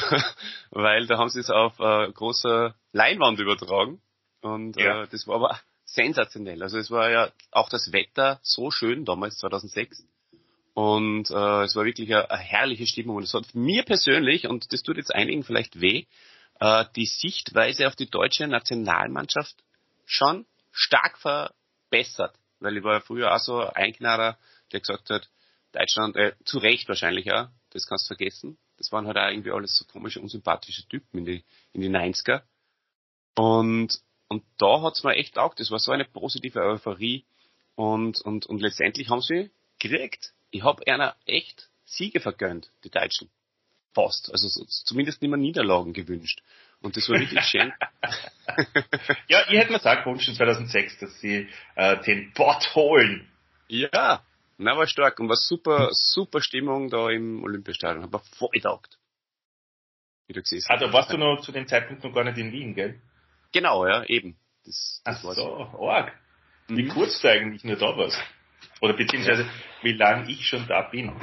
[0.70, 4.00] Weil da haben sie es auf äh, großer Leinwand übertragen.
[4.54, 5.04] Und Ja.
[5.04, 6.62] äh, das war aber sensationell.
[6.62, 10.04] Also es war ja auch das Wetter so schön damals, 2006.
[10.74, 13.16] Und äh, es war wirklich eine, eine herrliche Stimmung.
[13.16, 16.04] Und es hat mir persönlich, und das tut jetzt einigen vielleicht weh,
[16.60, 19.56] äh, die Sichtweise auf die deutsche Nationalmannschaft
[20.04, 22.36] schon stark verbessert.
[22.60, 24.38] Weil ich war ja früher auch so ein Knader,
[24.72, 25.28] der gesagt hat,
[25.72, 28.58] Deutschland, äh, zu Recht wahrscheinlich, ja, das kannst du vergessen.
[28.78, 32.42] Das waren halt auch irgendwie alles so komische, unsympathische Typen in die, in die 90er.
[33.36, 35.60] Und, und da hat's mir echt taugt.
[35.60, 37.24] Das war so eine positive Euphorie.
[37.74, 40.32] Und, und, und letztendlich haben sie gekriegt.
[40.50, 43.30] Ich habe einer echt Siege vergönnt, die Deutschen.
[43.94, 44.30] Fast.
[44.30, 46.42] Also so, zumindest nicht mehr Niederlagen gewünscht.
[46.80, 47.72] Und das war wirklich schön.
[49.28, 53.28] ja, ich hätte mir gesagt, gewünscht 2006, dass sie äh, den Bot holen.
[53.68, 54.22] Ja,
[54.58, 58.02] na, war stark und war super, super Stimmung da im Olympiastadion.
[58.02, 58.98] Hab mir voll getaugt.
[60.26, 60.70] Wie du gesehen hast.
[60.70, 63.00] Also warst du noch zu dem Zeitpunkt noch gar nicht in Wien, gell?
[63.52, 64.36] Genau, ja, eben.
[64.64, 66.12] Das, das Ach so, arg.
[66.68, 66.88] Wie mhm.
[66.88, 68.18] kurz du eigentlich nur da warst.
[68.80, 69.50] Oder beziehungsweise, ja.
[69.82, 71.18] wie lange ich schon da bin.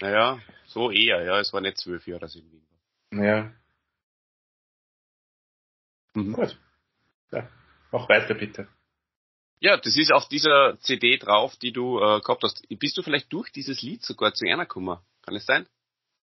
[0.00, 1.40] Naja, so eher, ja.
[1.40, 2.66] Es war nicht zwölf Jahre, dass ich in Wien
[3.10, 3.24] war.
[3.24, 3.52] Ja.
[6.14, 6.32] Mhm.
[6.32, 6.58] Gut.
[7.32, 7.48] Ja.
[7.90, 8.68] Mach weiter, bitte.
[9.60, 12.66] Ja, das ist auf dieser CD drauf, die du äh, gehabt hast.
[12.68, 14.98] Bist du vielleicht durch dieses Lied sogar zu einer gekommen?
[15.22, 15.66] Kann es sein?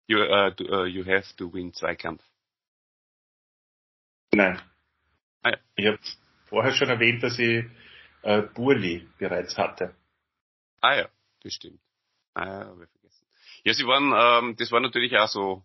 [0.07, 2.23] You, uh, do, uh, you have to win Zweikampf.
[4.31, 4.61] Nein.
[5.75, 5.99] Ich habe
[6.45, 7.65] vorher schon erwähnt, dass ich
[8.23, 9.95] äh, Burli bereits hatte.
[10.81, 11.09] Ah ja,
[11.43, 11.79] das stimmt.
[12.33, 13.27] Ah ja, habe ich vergessen.
[13.63, 14.13] Ja, sie waren,
[14.45, 15.63] ähm, das war natürlich auch so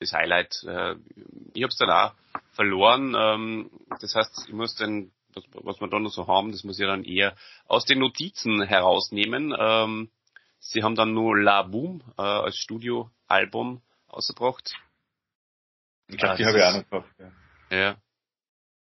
[0.00, 0.62] das Highlight.
[0.64, 0.96] Äh,
[1.54, 2.14] ich habe es dann auch
[2.52, 3.14] verloren.
[3.16, 3.70] Ähm,
[4.00, 6.86] das heißt, ich muss den was, was wir da noch so haben, das muss ich
[6.86, 9.54] dann eher aus den Notizen herausnehmen.
[9.58, 10.10] Ähm,
[10.58, 14.74] sie haben dann nur La Boom äh, als Studioalbum ausgebracht.
[16.08, 17.20] Ich glaube, die habe ich auch noch gehabt.
[17.70, 17.78] Ja.
[17.78, 17.96] ja.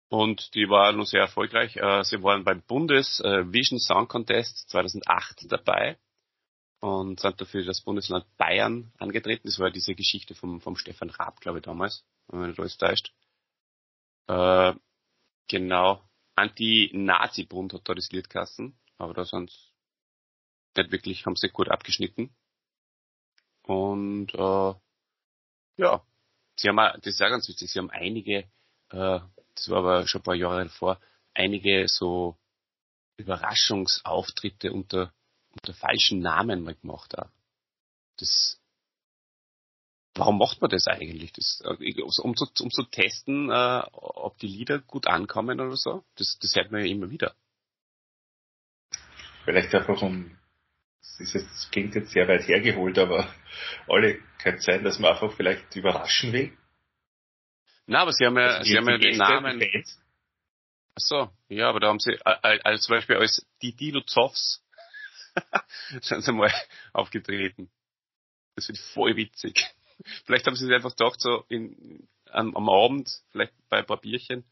[0.09, 1.75] Und die war nur sehr erfolgreich.
[1.75, 5.97] Äh, sie waren beim Bundes äh, Vision Song Contest 2008 dabei
[6.79, 9.47] und sind dafür das Bundesland Bayern angetreten.
[9.47, 13.13] Das war diese Geschichte vom, vom Stefan Raab, glaube ich, damals, wenn man alles täuscht.
[14.27, 14.73] Äh,
[15.47, 16.03] genau.
[16.35, 19.51] Anti-Nazi-Bund hat da das Lied geheißen, aber da sind
[20.77, 22.33] nicht wirklich, haben sie gut abgeschnitten.
[23.63, 24.73] Und äh,
[25.77, 26.03] ja,
[26.55, 28.49] sie haben auch, das ist auch ganz wichtig, sie haben einige,
[28.91, 29.19] äh,
[29.59, 30.99] das war aber schon ein paar Jahre davor,
[31.33, 32.37] einige so
[33.17, 35.13] Überraschungsauftritte unter,
[35.51, 37.29] unter falschen Namen mal gemacht auch.
[38.17, 38.59] Das
[40.19, 41.31] warum macht man das eigentlich?
[41.33, 46.03] Das, äh, um, zu, um zu testen, äh, ob die Lieder gut ankommen oder so?
[46.15, 47.33] Das, das hört man ja immer wieder.
[49.45, 50.37] Vielleicht einfach um,
[51.17, 53.33] das, jetzt, das klingt jetzt sehr weit hergeholt, aber
[53.87, 56.57] alle kann sein, dass man einfach vielleicht überraschen will.
[57.89, 59.63] Na, aber sie haben ja, sie haben ja den Namen.
[60.95, 64.63] Ach so, ja, aber da haben sie, als zum Beispiel als die Dilo Zoffs
[66.01, 66.53] sind sie mal
[66.93, 67.71] aufgetreten.
[68.55, 69.65] Das wird voll witzig.
[70.25, 73.99] Vielleicht haben sie sich einfach gedacht, so in, am, am Abend, vielleicht bei ein paar
[73.99, 74.45] Bierchen,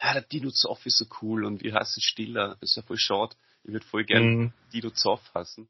[0.00, 2.98] ja, der Dino Zoff ist so cool und wir hassen Stiller, das ist ja voll
[2.98, 3.36] schade.
[3.64, 4.52] Ich würde voll gern mhm.
[4.72, 5.68] Dino Zoff hassen.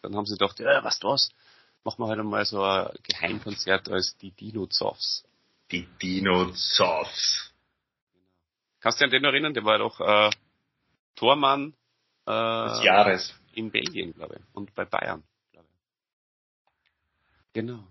[0.00, 1.30] Dann haben sie gedacht, ja, was du was,
[1.82, 5.24] machen wir halt einmal so ein Geheimkonzert als die Dino Zoffs.
[5.70, 7.52] Die Dino Zoffs.
[8.80, 9.54] Kannst du dich an den erinnern?
[9.54, 10.30] Der war doch äh,
[11.16, 11.74] Tormann
[12.26, 13.34] äh, des Jahres.
[13.54, 14.54] In Belgien, glaube ich.
[14.54, 15.22] Und bei Bayern,
[15.52, 17.52] glaube ich.
[17.54, 17.84] Genau.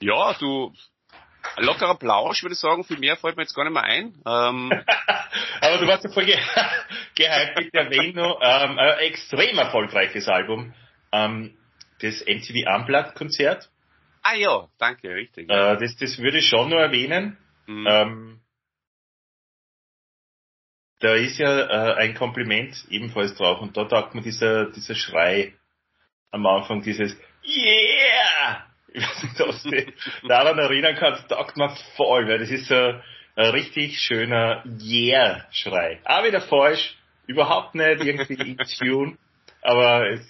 [0.00, 0.72] Ja, du,
[1.56, 2.84] lockerer Plausch, würde ich sagen.
[2.84, 4.14] Viel mehr fällt mir jetzt gar nicht mehr ein.
[4.26, 4.72] Ähm,
[5.60, 6.38] Aber du warst ja voll ge
[7.14, 8.38] gehypt mit der Veno.
[8.40, 10.74] Ähm, ein extrem erfolgreiches Album.
[11.12, 11.56] Ähm,
[12.00, 13.70] das MTV Unplugged Konzert.
[14.24, 15.50] Ah ja, danke, richtig.
[15.50, 17.36] Äh, das, das würde ich schon nur erwähnen.
[17.66, 17.86] Mhm.
[17.86, 18.40] Ähm,
[21.00, 25.54] da ist ja äh, ein Kompliment ebenfalls drauf und da taugt mir dieser, dieser Schrei
[26.30, 28.64] am Anfang, dieses Yeah!
[28.94, 29.94] ich weiß nicht, ob du dich
[30.28, 36.00] daran erinnern kannst, taugt mir voll, weil das ist so ein richtig schöner Yeah-Schrei.
[36.04, 39.18] Auch wieder falsch, überhaupt nicht irgendwie in Tune,
[39.60, 40.20] aber es,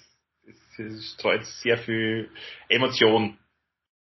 [0.47, 2.29] es, es streut sehr viel
[2.67, 3.37] Emotion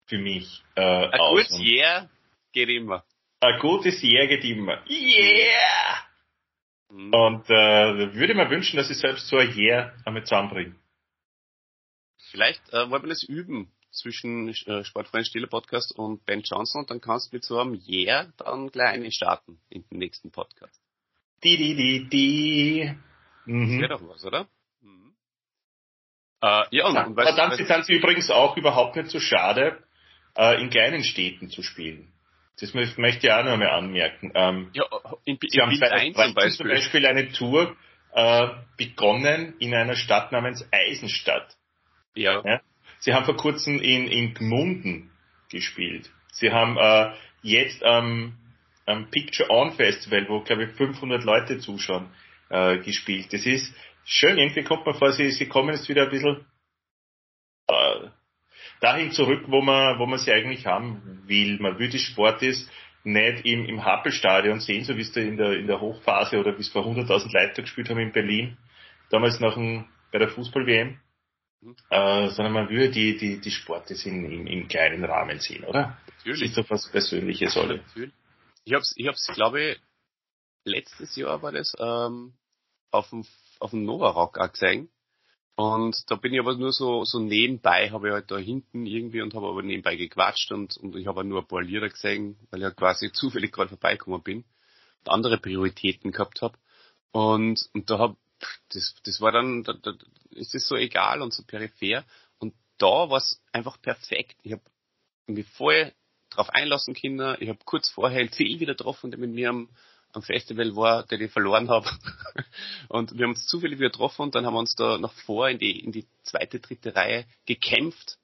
[0.08, 1.48] für mich äh, ein aus.
[1.50, 2.10] Gutes Yeah
[2.54, 3.04] geht immer.
[3.40, 4.84] Ein gutes Yeah geht immer.
[4.90, 6.08] Yeah!
[6.90, 7.14] Mhm.
[7.14, 10.76] Und äh, würde mir wünschen, dass ich selbst so ein Yeah damit zusammenbringe.
[12.32, 16.92] Vielleicht äh, wollen wir das üben zwischen äh, Sportfreund Stille Podcast und Ben Johnson und
[16.92, 20.82] dann kannst du mit so einem Yeah dann gleich einen starten in den nächsten Podcast.
[21.44, 22.96] Die, die, die, die.
[23.46, 23.70] Mhm.
[23.70, 24.48] Das wäre doch was, oder?
[24.82, 25.14] Mhm.
[26.42, 29.20] Äh, ja, und, ja, und weißt, verdammt, weißt, sind sie übrigens auch überhaupt nicht so
[29.20, 29.84] schade,
[30.38, 32.08] äh, in kleinen Städten zu spielen.
[32.60, 34.32] Das möchte ich auch noch einmal anmerken.
[34.34, 34.86] Ähm, Ja,
[35.26, 36.52] in, Sie haben in Bild 1 2013 zum Beispiel.
[36.58, 37.76] zum Beispiel eine Tour
[38.14, 38.48] äh,
[38.78, 41.56] begonnen in einer Stadt namens Eisenstadt.
[42.16, 42.42] Ja.
[42.44, 42.62] Ja?
[43.00, 45.12] Sie haben vor kurzem in, in Gmunden
[45.52, 46.10] gespielt.
[46.32, 48.34] Sie haben äh, jetzt ähm,
[48.88, 52.10] am Picture On Festival, wo glaube ich 500 Leute zuschauen,
[52.50, 53.32] äh, gespielt.
[53.32, 53.72] Das ist
[54.04, 54.40] schön.
[54.40, 56.46] Irgendwie kommt man vor, sie, sie kommen jetzt wieder ein bisschen
[58.82, 61.58] dahin zurück, wo man, wo man sie eigentlich haben will.
[61.60, 62.70] Man will die Sport ist
[63.04, 66.58] nicht im, im Happelstadion sehen, so wie es da in der, in der Hochphase oder
[66.58, 68.58] wie es vor 100.000 Leute gespielt haben in Berlin,
[69.10, 71.00] damals nach dem, bei der Fußball-WM,
[71.62, 71.76] Mhm.
[71.90, 75.98] äh, sondern man würde die, die, die Sportes in, im, im kleinen Rahmen sehen, oder?
[76.06, 76.42] Das Natürlich.
[76.44, 77.78] ist doch was Persönliches, oder?
[77.78, 78.14] Natürlich.
[78.64, 79.80] Ich hab's, ich hab's, glaube ich,
[80.66, 82.34] letztes Jahr war das, ähm,
[82.92, 83.26] auf dem,
[83.60, 84.90] auf dem Nova Rock auch gesehen.
[85.58, 89.24] Und da bin ich aber nur so, so nebenbei, habe ich halt da hinten irgendwie
[89.24, 92.60] und habe aber nebenbei gequatscht und, und ich habe nur ein paar Lieder gesehen, weil
[92.60, 94.46] ich ja quasi zufällig gerade vorbeigekommen bin
[95.00, 96.60] und andere Prioritäten gehabt habe.
[97.12, 98.18] Und, und da hab,
[98.72, 99.94] das, das war dann, da, da
[100.30, 102.06] ist es so egal und so peripher.
[102.38, 104.38] Und da war es einfach perfekt.
[104.44, 104.62] Ich habe
[105.26, 105.92] mich voll
[106.30, 107.36] drauf einlassen können.
[107.40, 109.70] Ich habe kurz vorher einen Phil wieder getroffen, der mit mir am,
[110.18, 111.90] am Festival war, der ich verloren habe.
[112.90, 115.50] und wir haben uns zufällig wieder getroffen und dann haben wir uns da nach vor
[115.50, 118.18] in die, in die zweite, dritte Reihe gekämpft.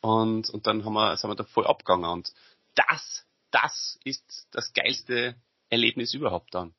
[0.00, 2.10] Und, und dann haben wir, sind wir da voll abgegangen.
[2.10, 2.32] Und
[2.74, 5.36] das, das ist das geilste
[5.70, 6.74] Erlebnis überhaupt dann.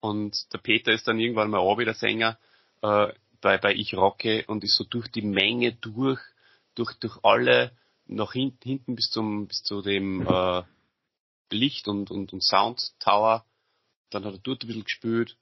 [0.00, 2.38] Und der Peter ist dann irgendwann mal auch wieder Sänger
[2.82, 6.20] äh, bei, bei Ich Rocke und ist so durch die Menge durch,
[6.74, 10.62] durch, durch alle nach hinten, hinten bis zum bis zu dem äh,
[11.50, 13.44] Licht und, und, und Sound Tower.
[14.10, 15.36] Dann hat er dort ein bisschen gespielt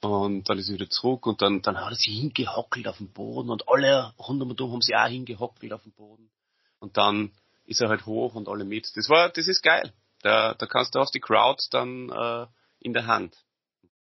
[0.00, 3.12] und dann ist er wieder zurück und dann, dann hat er sich hingehockelt auf dem
[3.12, 6.30] Boden und alle rund um und um haben sich auch hingehockelt auf dem Boden.
[6.78, 7.32] Und dann
[7.64, 8.90] ist er halt hoch und alle mit.
[8.96, 9.92] Das war, das ist geil.
[10.22, 12.46] Da, da kannst du aus die Crowd dann äh,
[12.80, 13.36] in der Hand.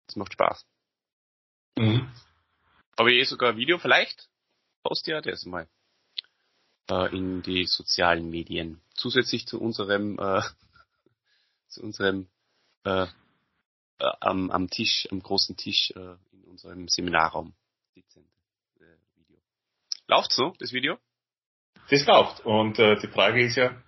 [0.07, 0.65] Das macht Spaß.
[1.77, 2.11] Mhm.
[2.99, 4.29] Habe ich eh sogar ein Video, vielleicht
[4.83, 5.69] poste ja das mal
[6.91, 8.81] äh, in die sozialen Medien.
[8.95, 10.43] Zusätzlich zu unserem äh,
[11.69, 12.29] zu unserem
[12.85, 13.07] äh,
[14.01, 17.55] äh, am, am Tisch, am großen Tisch äh, in unserem Seminarraum
[17.95, 18.01] äh,
[19.17, 19.39] Video.
[20.07, 20.99] Läuft so, das Video?
[21.91, 22.41] Das läuft.
[22.47, 23.83] Und äh, die Frage ist ja,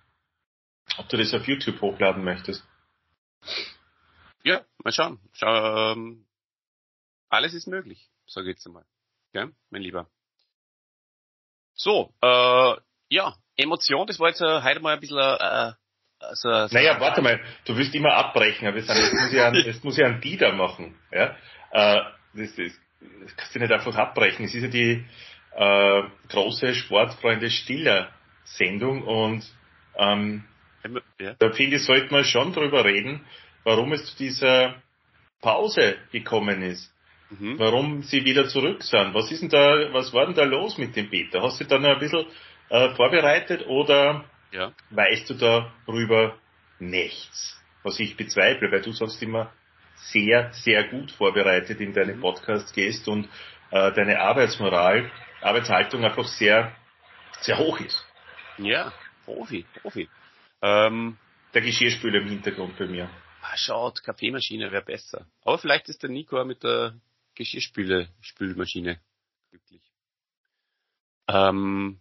[0.97, 2.63] ob du das auf YouTube hochladen möchtest.
[4.43, 5.19] Ja, mal schauen.
[5.33, 6.25] Schau, ähm,
[7.29, 8.85] alles ist möglich, sage ich jetzt einmal.
[9.33, 10.09] Ja, mein Lieber.
[11.73, 12.75] So, äh,
[13.09, 15.73] ja, Emotion, das war jetzt äh, heute mal ein bisschen äh,
[16.29, 19.83] also, so Naja, warte mal, du willst immer abbrechen, aber jetzt muss ich einen, jetzt
[19.83, 20.95] muss ich einen Dieter machen.
[21.11, 21.35] Ja?
[21.71, 22.01] Äh,
[22.33, 22.71] das, das,
[23.21, 24.45] das kannst du nicht einfach abbrechen.
[24.45, 25.05] Es ist ja die
[25.55, 28.09] äh, große Sportfreunde Stiller
[28.45, 29.45] Sendung und
[29.97, 30.43] ähm,
[31.19, 31.33] ja.
[31.39, 33.21] da finde ich, sollte man schon drüber reden,
[33.63, 34.75] warum es zu dieser
[35.41, 36.91] Pause gekommen ist.
[37.29, 37.57] Mhm.
[37.57, 39.13] Warum sie wieder zurück sind.
[39.13, 41.41] Was ist denn da, was war denn da los mit dem Peter?
[41.41, 42.25] Hast du da noch ein bisschen
[42.69, 44.73] äh, vorbereitet oder ja.
[44.91, 46.37] weißt du darüber
[46.79, 47.59] nichts?
[47.83, 49.51] Was ich bezweifle, weil du sonst immer
[49.95, 52.21] sehr, sehr gut vorbereitet in deine Mhm.
[52.21, 53.27] Podcasts gehst und
[53.71, 55.11] äh, deine Arbeitsmoral,
[55.41, 56.73] Arbeitshaltung einfach sehr,
[57.41, 58.05] sehr hoch ist.
[58.57, 58.93] Ja,
[59.25, 60.07] Profi, Profi.
[60.61, 61.17] Ähm,
[61.53, 63.09] Der Geschirrspüler im Hintergrund bei mir.
[63.41, 65.27] ah, schaut, Kaffeemaschine wäre besser.
[65.43, 66.95] Aber vielleicht ist der Nico auch mit der
[67.35, 68.99] Geschirrspüle, Spülmaschine
[69.49, 69.81] glücklich.
[71.27, 71.99] Ähm,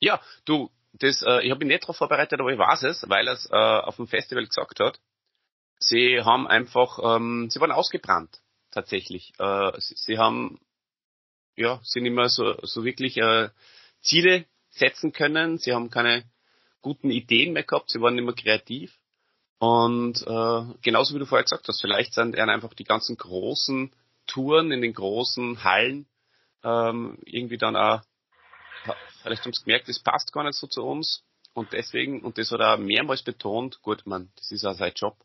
[0.00, 3.26] ja, du, das, äh, ich habe mich nicht darauf vorbereitet, aber ich weiß es, weil
[3.28, 4.98] er es äh, auf dem Festival gesagt hat.
[5.78, 9.32] Sie haben einfach, ähm, sie waren ausgebrannt, tatsächlich.
[9.38, 10.60] Äh, sie, sie haben,
[11.56, 13.48] ja, sind immer so, so wirklich äh,
[14.02, 15.58] Ziele setzen können.
[15.58, 16.24] Sie haben keine
[16.82, 18.96] guten Ideen mehr gehabt, sie waren immer kreativ.
[19.58, 23.94] Und äh, genauso wie du vorher gesagt hast, vielleicht sind ihnen einfach die ganzen großen
[24.26, 26.06] Touren in den großen Hallen
[26.64, 28.00] ähm, irgendwie dann auch,
[29.22, 31.24] vielleicht haben sie gemerkt, das passt gar nicht so zu uns.
[31.52, 35.16] Und deswegen, und das hat er mehrmals betont, gut, man, das ist auch sein Job,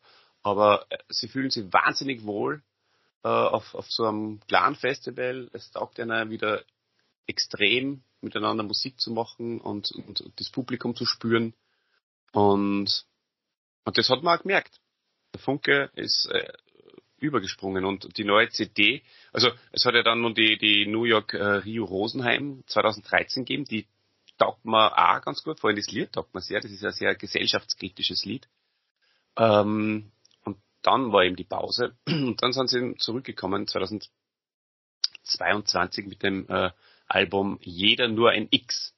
[0.42, 2.64] aber äh, sie fühlen sich wahnsinnig wohl
[3.24, 5.50] äh, auf, auf so einem kleinen Festival.
[5.54, 6.64] Es taugt ihnen wieder
[7.28, 11.54] extrem, miteinander Musik zu machen und, und, und das Publikum zu spüren.
[12.32, 13.06] Und,
[13.86, 14.80] und das hat man auch gemerkt.
[15.34, 16.52] Der Funke ist äh,
[17.18, 19.02] übergesprungen und die neue CD,
[19.32, 23.66] also es hat ja dann noch die, die New York äh, Rio Rosenheim 2013 gegeben,
[23.66, 23.88] die
[24.38, 26.92] taugt mir auch ganz gut, vor allem das Lied taugt mir sehr, das ist ein
[26.92, 28.48] sehr gesellschaftskritisches Lied.
[29.38, 30.12] Ähm,
[30.44, 36.72] und dann war eben die Pause und dann sind sie zurückgekommen 2022 mit dem äh,
[37.08, 38.94] Album Jeder nur ein X.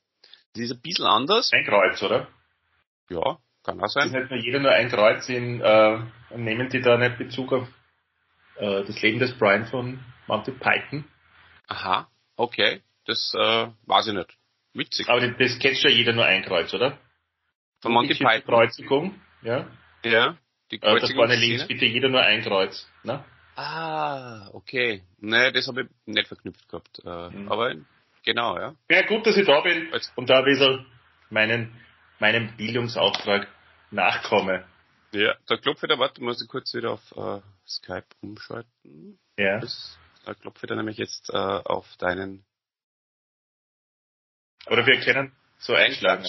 [0.53, 1.51] Das ist ein bisschen anders.
[1.53, 2.27] Ein Kreuz, oder?
[3.09, 4.11] Ja, Kann auch Ist sein.
[4.11, 5.99] nicht nur jeder nur ein Kreuz in, äh,
[6.35, 7.67] nehmen die da nicht Bezug auf
[8.59, 11.05] äh, das Leben des Brian von Monty Python?
[11.67, 12.81] Aha, okay.
[13.05, 14.37] Das äh, weiß ich nicht.
[14.73, 15.07] Witzig.
[15.09, 16.97] Aber das, das kennt schon jeder nur ein Kreuz, oder?
[17.81, 18.43] Von Monty Die Python.
[18.55, 19.67] Kreuzigung, ja.
[20.03, 20.37] Ja.
[20.71, 21.35] Die Äh, da vorne Kreuzigungsszene.
[21.45, 23.23] links bitte jeder nur ein Kreuz, ne?
[23.55, 25.01] Ah, okay.
[25.19, 26.99] Nee, das habe ich nicht verknüpft gehabt.
[27.05, 27.51] Äh, Mhm.
[27.51, 27.73] Aber
[28.23, 28.75] genau, ja.
[28.89, 30.85] Ja, gut, dass ich da bin und da ein bisschen
[31.29, 31.71] meinen,
[32.19, 33.47] meinem Bildungsauftrag
[33.91, 34.65] nachkomme.
[35.11, 39.19] Ja, da klopfe ich da, warte, muss ich kurz wieder auf äh, Skype umschalten.
[39.37, 39.59] Ja.
[39.59, 42.45] Das, da klopfe ich da nämlich jetzt äh, auf deinen
[44.67, 46.25] Oder wir können so einschlagen.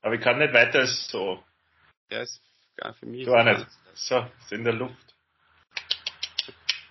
[0.00, 1.42] Aber ich kann nicht weiter als so.
[2.10, 2.40] Ja, ist
[2.76, 3.24] gar für mich.
[3.24, 3.66] Du auch nicht.
[3.94, 5.14] So, ist in der Luft.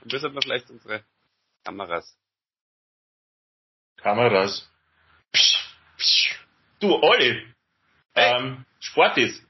[0.02, 1.06] Und das hat man vielleicht unsere
[1.64, 2.18] Kameras.
[3.98, 4.70] Kameras.
[5.32, 6.40] Psch, psch.
[6.80, 7.48] Du, Olli.
[8.14, 8.38] Hey.
[8.38, 9.45] Ähm, Sport ist.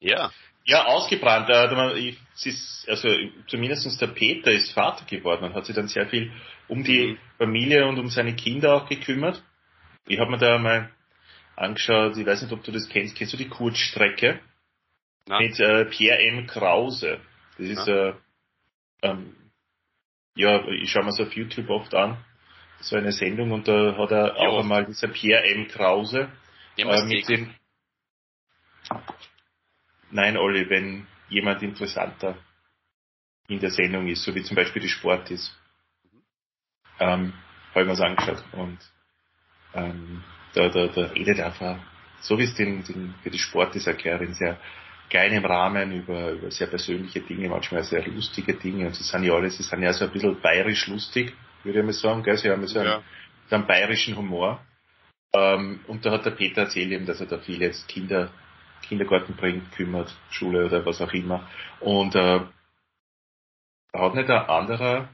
[0.00, 0.32] Ja.
[0.64, 1.48] Ja, ausgebrannt.
[1.48, 3.08] Äh, es ist, also
[3.46, 6.32] zumindest der Peter ist Vater geworden und hat sich dann sehr viel
[6.68, 7.18] um die Mhm.
[7.38, 9.42] Familie und um seine Kinder auch gekümmert.
[10.06, 10.90] Ich habe mir da mal
[11.56, 14.40] angeschaut, ich weiß nicht, ob du das kennst, kennst du die Kurzstrecke
[15.26, 15.38] Na?
[15.40, 16.46] mit äh, Pierre M.
[16.46, 17.20] Krause?
[17.58, 18.12] Das ist, äh,
[19.02, 19.34] ähm,
[20.34, 22.16] ja, ich schaue mir so auf YouTube oft an,
[22.80, 24.48] so eine Sendung und da hat er Ja.
[24.48, 25.68] auch einmal dieser Pierre M.
[25.68, 26.30] Krause
[26.76, 27.54] äh, mit dem
[30.10, 32.36] Nein, Olli, wenn jemand interessanter
[33.48, 35.56] in der Sendung ist, so wie zum Beispiel die Sport ist.
[36.98, 37.32] Ähm,
[37.70, 38.78] habe ich mir's angeschaut und
[39.74, 40.22] ähm,
[40.54, 41.78] da, da, da redet einfach,
[42.20, 44.58] so wie es den, den, für die Sport ist erklärt, in sehr
[45.08, 49.34] kleinem Rahmen über, über sehr persönliche Dinge, manchmal sehr lustige Dinge und sie sind ja
[49.34, 51.32] alles, sie sind ja so ein bisschen bayerisch lustig,
[51.64, 52.36] würde ich mal sagen, gell?
[52.36, 53.02] sie haben so einen, Ja.
[53.48, 54.60] so einen bayerischen Humor.
[55.32, 58.30] Ähm, und da hat der Peter erzählt eben, dass er da viel jetzt Kinder,
[58.82, 61.48] Kindergarten bringt, kümmert, Schule oder was auch immer.
[61.80, 62.40] Und äh,
[63.92, 65.08] hat nicht ein anderer,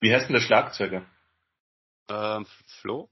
[0.00, 1.04] wie heißt denn der Schlagzeuger?
[2.08, 2.46] Ähm,
[2.80, 3.08] Flo?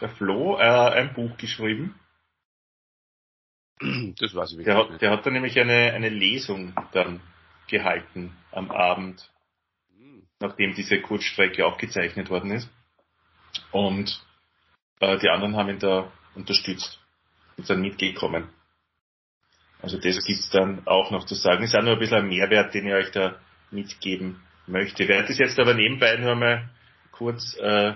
[0.00, 1.98] Der Flo, äh, ein Buch geschrieben.
[3.80, 5.02] Das weiß ich wirklich Der hat, nicht.
[5.02, 7.20] der hat da nämlich eine, eine Lesung dann
[7.68, 9.30] gehalten am Abend,
[9.96, 10.26] Hm.
[10.40, 12.68] nachdem diese Kurzstrecke aufgezeichnet worden ist.
[13.72, 14.24] Und
[15.00, 17.03] äh, die anderen haben ihn da unterstützt
[17.58, 18.48] sind mitgekommen.
[19.80, 21.64] Also das gibt's dann auch noch zu sagen.
[21.64, 23.38] Ist auch nur ein bisschen ein Mehrwert, den ich euch da
[23.70, 25.02] mitgeben möchte.
[25.02, 26.70] Ich werde das jetzt aber nebenbei nur mal
[27.12, 27.94] kurz äh,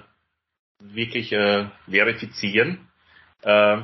[0.81, 2.89] wirklich äh, verifizieren.
[3.43, 3.83] Äh,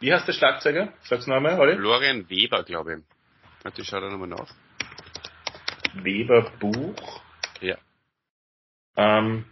[0.00, 0.92] wie heißt der Schlagzeuger?
[1.04, 1.76] Sag's noch einmal, Olli?
[1.76, 3.64] Florian Weber, glaube ich.
[3.64, 4.54] Warte, ich schau da nochmal nach.
[5.94, 7.22] Weber Buch.
[7.60, 7.78] Ja.
[8.96, 9.46] Ähm,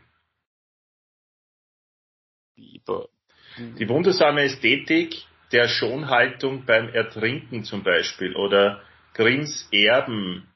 [2.54, 3.08] Weber.
[3.56, 8.82] die wundersame Ästhetik der Schonhaltung beim Ertrinken zum Beispiel oder
[9.14, 10.48] Grimms Erben.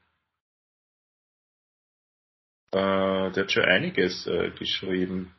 [2.71, 5.33] Äh, der hat schon einiges äh, geschrieben.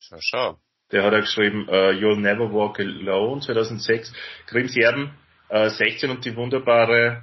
[0.00, 0.58] Schau, schau.
[0.92, 4.12] Der hat auch geschrieben äh, You'll Never Walk Alone 2006.
[4.46, 5.12] Grimms Erben
[5.48, 7.22] äh, 16 und die wunderbare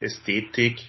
[0.00, 0.80] Ästhetik,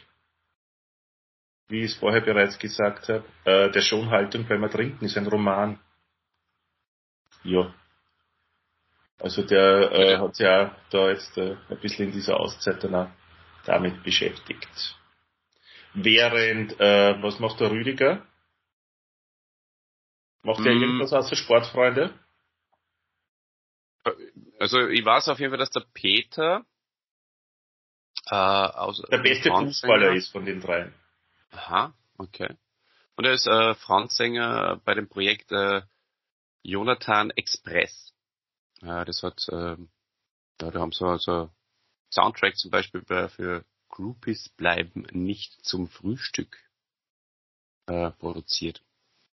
[1.68, 5.80] wie ich es vorher bereits gesagt habe, äh, der Schonhaltung beim Ertrinken ist ein Roman.
[7.44, 7.74] Ja.
[9.22, 10.20] Also der äh, Ja.
[10.20, 13.10] hat sich auch da jetzt äh, ein bisschen in dieser Auszeit dann auch
[13.66, 14.98] damit beschäftigt.
[15.94, 18.26] Während, äh, was macht der Rüdiger?
[20.44, 20.68] Macht Mm.
[20.68, 22.14] irgendwas außer Sportfreunde?
[24.60, 26.66] Also ich weiß auf jeden Fall, dass der Peter
[28.28, 30.94] äh, aus Der beste Fußballer ist von den dreien.
[31.52, 32.56] Aha, okay.
[33.16, 35.82] Und er ist äh, Frontsänger bei dem Projekt äh,
[36.64, 38.14] Jonathan Express.
[38.82, 39.76] Ja, das hat, äh,
[40.62, 41.50] ja, da haben so also
[42.12, 46.58] Soundtrack zum Beispiel bei, für Groupies bleiben nicht zum Frühstück
[47.88, 48.82] äh, produziert.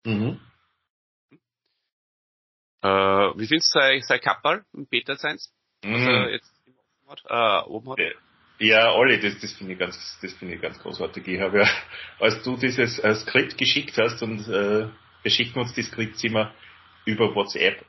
[0.05, 0.41] Mhm.
[2.83, 5.53] Äh, wie findest du sein, sein Kapperl im Peter seins?
[5.83, 6.29] Was er Mhm.
[6.31, 6.53] jetzt
[7.07, 7.23] hat?
[7.27, 7.99] Äh, oben hat?
[7.99, 8.11] Ja.
[8.59, 11.29] Ja, Olli, das, das finde ich ganz, das finde ich ganz großartig.
[11.29, 11.69] Ich habe ja,
[12.19, 14.89] als du dieses äh, Skript geschickt hast und äh,
[15.23, 16.55] wir schicken uns die Skripts immer
[17.05, 17.85] über WhatsApp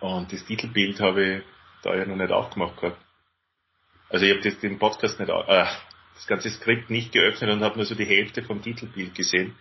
[0.00, 1.42] und das Titelbild habe ich
[1.82, 2.98] da ja noch nicht aufgemacht gehabt.
[4.08, 5.64] Also ich habe das den Podcast nicht, äh,
[6.14, 9.56] das ganze Skript nicht geöffnet und habe nur so die Hälfte vom Titelbild gesehen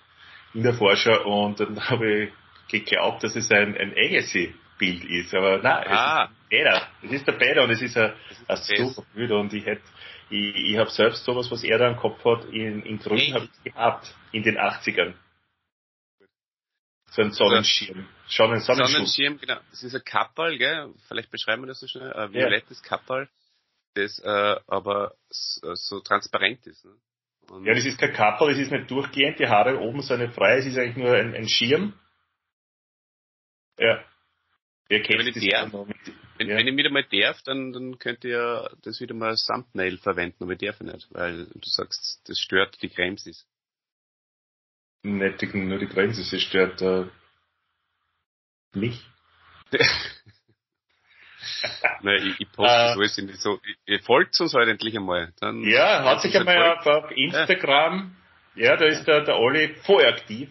[0.54, 2.30] in der Vorschau und dann habe ich
[2.68, 6.24] geglaubt, dass es ein, ein Agassi-Bild ist, aber nein, Ah.
[6.24, 6.88] es ist Peter.
[7.04, 8.14] Es ist der Peter und es ist ein,
[8.48, 9.82] ein super Bild und ich hätte,
[10.30, 13.50] ich, ich habe selbst sowas, was er da im Kopf hat, in, in Grün habe
[13.64, 15.14] ich gehabt, in den 80ern.
[17.16, 18.08] So ein Sonnenschirm.
[18.28, 19.06] Schon ein Sonnenschirm.
[19.06, 19.60] Sonnenschirm, genau.
[19.70, 20.92] Das ist ein Kapperl, gell?
[21.08, 22.12] Vielleicht beschreiben wir das so schnell.
[22.12, 22.90] Ein violettes ja.
[22.90, 23.30] Kapperl,
[23.94, 26.84] das äh, aber so, so transparent ist.
[26.84, 26.96] Ne?
[27.52, 30.34] Und ja, das ist kein Kapperl, das ist nicht durchgehend, die Haare oben sind nicht
[30.34, 31.94] frei, es ist eigentlich nur ein, ein Schirm.
[33.78, 34.04] Ja.
[34.88, 36.58] Wer kennt wenn, ich darf, wenn, ja.
[36.58, 40.44] wenn ich wieder mal darf, dann, dann könnt ihr das wieder mal als Thumbnail verwenden,
[40.44, 42.88] aber ich darf nicht, weil du sagst, das stört die.
[42.88, 43.46] Nicht
[45.04, 47.06] die, nur die Grenze, es stört äh,
[48.74, 49.06] mich.
[52.02, 55.34] Nein, ich, ich poste äh, alles in die so, ihr folgt uns halt endlich einmal.
[55.40, 58.16] Dann ja, hat sich einmal auf, auf Instagram,
[58.56, 58.72] ja.
[58.72, 60.50] ja, da ist der, der Olli voll aktiv.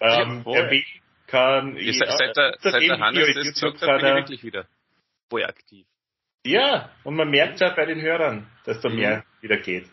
[0.00, 0.84] Ähm, ja, er will
[1.28, 4.66] kann ich, seit, seit, der, seit der Hannes das gesagt hat, bin ich wirklich wieder
[5.28, 5.86] voll aktiv.
[6.44, 8.96] Ja, und man merkt ja bei den Hörern, dass da mhm.
[8.96, 9.86] mehr wieder geht.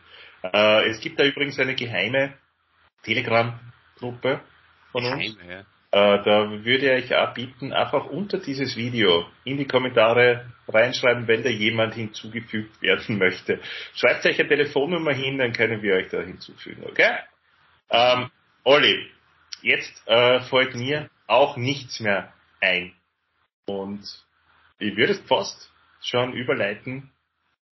[0.44, 2.38] Äh, es gibt da übrigens eine geheime
[4.00, 4.42] Telegram-Gruppe
[4.92, 5.38] von uns.
[5.92, 11.44] Äh, da würde ich auch bitten, einfach unter dieses Video in die Kommentare reinschreiben, wenn
[11.44, 13.62] da jemand hinzugefügt werden möchte.
[13.94, 17.18] Schreibt euch eine Telefonnummer hin, dann können wir euch da hinzufügen, okay?
[17.90, 18.30] Ähm,
[18.64, 19.10] Olli,
[19.62, 22.94] jetzt äh, folgt mir auch nichts mehr ein.
[23.68, 24.04] Und
[24.80, 25.72] ich würde es fast
[26.02, 27.12] schon überleiten.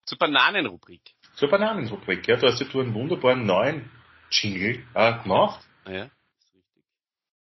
[0.04, 1.00] Zur Bananenrubrik.
[1.34, 2.36] Zur Bananenrubrik, ja.
[2.36, 3.90] Du hast ja du einen wunderbaren neuen
[4.30, 5.60] Jingle äh, gemacht.
[5.86, 6.84] Ja, ist richtig.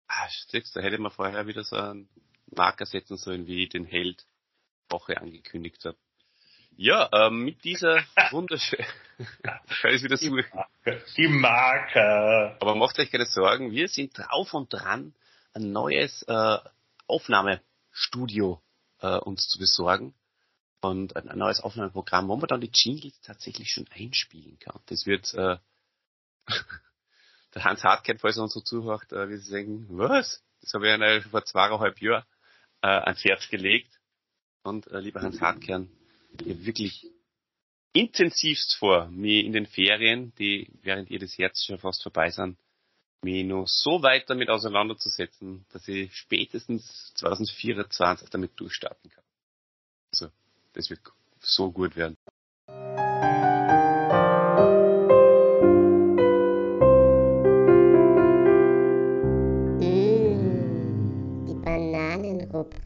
[0.09, 2.09] Ah, siehst, da hätte man vorher wieder so einen
[2.47, 4.27] Marker setzen sollen, wie ich den Held
[4.89, 5.97] Woche angekündigt habe.
[6.77, 8.87] Ja, ähm, mit dieser wunderschönen,
[9.45, 9.61] kann
[9.95, 10.45] ich wieder suchen.
[11.17, 12.57] Die Marker.
[12.61, 15.15] Aber macht euch keine Sorgen, wir sind drauf und dran,
[15.53, 16.59] ein neues äh,
[17.07, 18.63] Aufnahmestudio
[19.01, 20.15] äh, uns zu besorgen
[20.81, 24.81] und ein, ein, neues Aufnahmeprogramm, wo man dann die Jingles tatsächlich schon einspielen kann.
[24.87, 25.59] Das wird äh,
[27.55, 30.43] der Hans Hartkeit, falls er uns so zuhört, äh, wie sie denken, was?
[30.61, 32.25] Das habe ich eine, vor zweieinhalb Jahren
[32.83, 33.99] äh, ans Herz gelegt.
[34.63, 35.89] Und äh, lieber Hans Hartkern,
[36.39, 37.07] habe wirklich
[37.93, 42.59] intensivst vor, mir in den Ferien, die während ihr das Herz schon fast vorbei sind,
[43.23, 49.25] mich noch so weit damit auseinanderzusetzen, dass ich spätestens 2024 damit durchstarten kann.
[50.13, 50.31] Also,
[50.73, 51.01] das wird
[51.41, 52.17] so gut werden.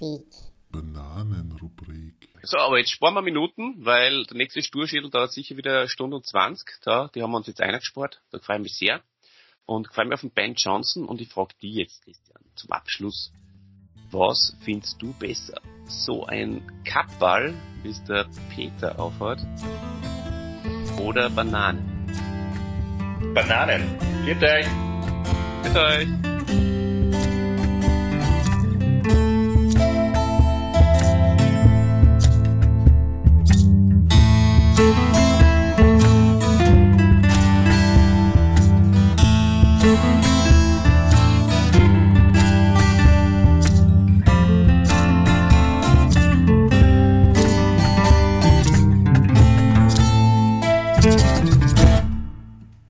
[0.05, 0.29] Bananenrubrik.
[0.71, 2.29] Bananenrubrik.
[2.43, 6.17] So, aber jetzt sparen wir Minuten, weil der nächste Sturschädel dauert sicher wieder eine Stunde
[6.17, 6.81] und 20.
[6.83, 8.21] Da, die haben wir uns jetzt eingespart.
[8.31, 9.03] Da freue ich mich sehr
[9.67, 13.33] und freue mich auf den Ben Johnson und ich frage die jetzt, Christian, zum Abschluss.
[14.11, 15.61] Was findest du besser?
[15.87, 19.39] So ein Kappball, wie es der Peter aufhat,
[21.01, 21.91] oder Bananen?
[23.35, 23.99] Bananen.
[24.25, 24.67] Bitte euch.
[25.63, 26.34] Bitte euch.